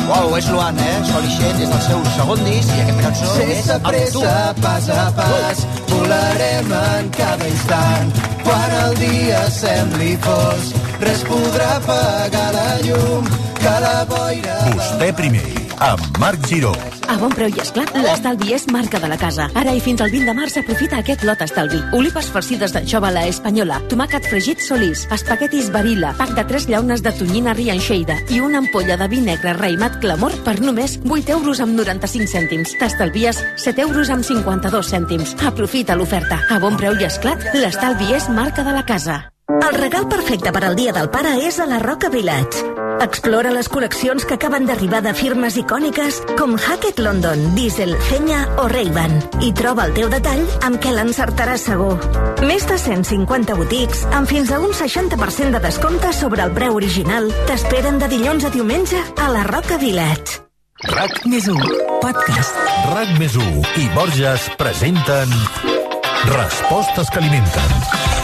[0.06, 0.98] Uau, és Luan, eh?
[1.10, 3.90] Sol Ixet és del seu segon disc i aquesta cançó és Sense Amb tu.
[3.90, 8.14] pressa, pas a pas, volarem en cada instant.
[8.46, 14.60] Quan el dia sembli fos, res podrà apagar la llum que la boira...
[14.76, 16.72] Vostè primer, amb Marc Giró.
[17.08, 19.50] A bon preu i esclat, l'estalvi és marca de la casa.
[19.58, 21.82] Ara i fins al 20 de març aprofita aquest lot estalvi.
[21.98, 27.14] Olives farcides d'anxova la espanyola, tomàquet fregit solís, espaguetis barilla, pack de 3 llaunes de
[27.20, 31.78] tonyina rianxeida i una ampolla de vi negre raïmat clamor per només 8 euros amb
[31.78, 32.76] 95 cèntims.
[32.80, 35.38] T'estalvies 7 euros amb 52 cèntims.
[35.46, 36.42] Aprofita l'oferta.
[36.50, 39.35] A bon preu i esclat, l'estalvi és marca de la casa.
[39.48, 42.64] El regal perfecte per al Dia del Pare és a la Roca Village.
[43.06, 48.66] Explora les col·leccions que acaben d'arribar de firmes icòniques com Hackett London, Diesel, Fenya o
[48.72, 51.94] Ray-Ban i troba el teu detall amb què l'encertaràs segur.
[52.42, 57.30] Més de 150 botics amb fins a un 60% de descompte sobre el preu original
[57.46, 60.42] t'esperen de dilluns a diumenge a la Roca Village.
[60.90, 61.62] RAC més 1,
[62.02, 62.58] podcast.
[62.96, 65.38] RAC més 1 i Borges presenten
[66.34, 68.05] Respostes que alimenten.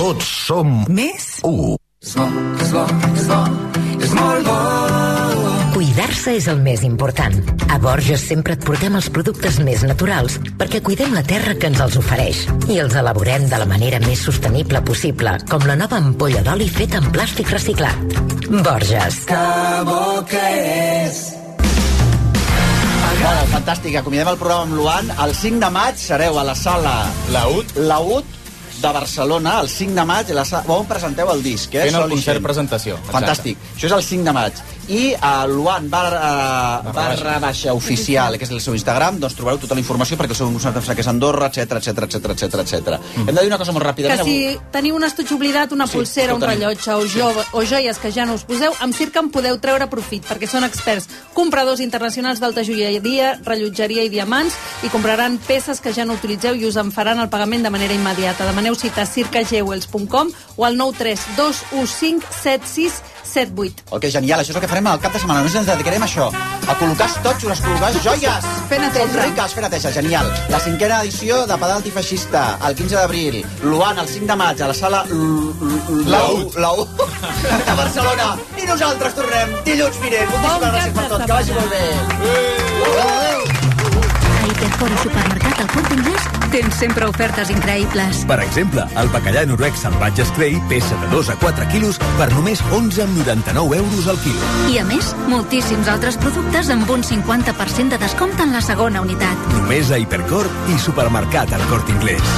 [0.00, 1.74] Tots som més 1.
[2.00, 2.24] És bo,
[2.56, 3.40] és bo, és bo,
[4.06, 4.54] és molt bo.
[5.74, 7.36] Cuidar-se és el més important.
[7.68, 11.84] A Borges sempre et portem els productes més naturals perquè cuidem la terra que ens
[11.84, 12.40] els ofereix
[12.72, 17.04] i els elaborem de la manera més sostenible possible, com la nova ampolla d'oli feta
[17.04, 18.18] en plàstic reciclat.
[18.48, 19.20] Borges.
[19.28, 19.44] Que
[19.84, 20.48] bo que
[21.04, 21.22] és.
[23.20, 25.16] Bueno, fantàstic, acomiadem el programa amb Luan.
[25.28, 27.02] El 5 de maig sereu a la sala...
[27.36, 27.76] La UT?
[27.84, 28.39] La UT
[28.80, 31.86] de Barcelona, el 5 de maig, a la sala, on presenteu el disc, eh?
[31.86, 32.44] Fent el Sol i concert Gent.
[32.46, 32.94] presentació.
[32.96, 33.16] exacte.
[33.18, 33.58] Fantàstic.
[33.76, 34.52] Això és el 5 de maig.
[34.90, 39.74] i a Luan barra, barra baixa oficial, que és el seu Instagram, doncs trobareu tota
[39.74, 42.54] la informació perquè el seu concert em sembla que és Andorra, etc etc etc etc
[42.64, 42.98] etc.
[43.20, 44.16] Hem de dir una cosa molt ràpida.
[44.16, 47.98] Que si teniu un estuig oblidat, una Sí, pulsera, un rellotge o, jo, o joies
[47.98, 51.80] que ja no us poseu, amb Circa en podeu treure profit, perquè són experts compradors
[51.80, 56.76] internacionals d'alta joieria, rellotgeria i diamants, i compraran peces que ja no utilitzeu i us
[56.76, 58.44] en faran el pagament de manera immediata.
[58.46, 63.72] Demaneu cita a circajewels.com o al 932157678.
[63.90, 65.40] Oh, que genial, això és el que farem al cap de setmana.
[65.40, 66.32] Només ens dedicarem a això, a
[66.80, 68.44] col·locar totxos, a col·locar joies.
[68.70, 69.06] Fer neteja.
[69.10, 70.26] Som riques, fer neteja, genial.
[70.52, 73.34] La cinquena edició de Pedal Antifeixista, el 15 d'abril.
[73.62, 75.04] Luan, el 5 de maig, a la sala...
[76.10, 76.32] La U.
[76.56, 76.76] La U.
[77.66, 78.26] de Barcelona.
[78.58, 80.28] I nosaltres tornem dilluns vinent.
[80.30, 81.20] Moltíssimes gràcies per tot.
[81.24, 81.84] Que vagi molt bé.
[84.30, 88.24] A Hipercor i Supermercat El Corte Inglés tens sempre ofertes increïbles.
[88.28, 92.62] Per exemple, el bacallà noruec salvatge Scray peça de 2 a 4 quilos per només
[92.74, 94.52] 11,99 euros al quilo.
[94.72, 99.50] I a més, moltíssims altres productes amb un 50% de descompte en la segona unitat.
[99.56, 102.34] Només a Hipercor i Supermercat El Corte Inglés.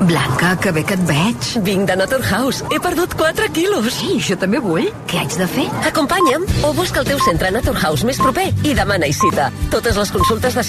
[0.00, 1.46] Blanca, que bé que et veig.
[1.66, 2.62] Vinc de Naturhaus.
[2.70, 3.90] He perdut 4 quilos.
[3.92, 4.86] Sí, jo també vull.
[5.10, 5.66] Què haig de fer?
[5.90, 9.50] Acompanya'm o busca el teu centre Naturhaus més proper i demana-hi cita.
[9.74, 10.64] Totes les consultes de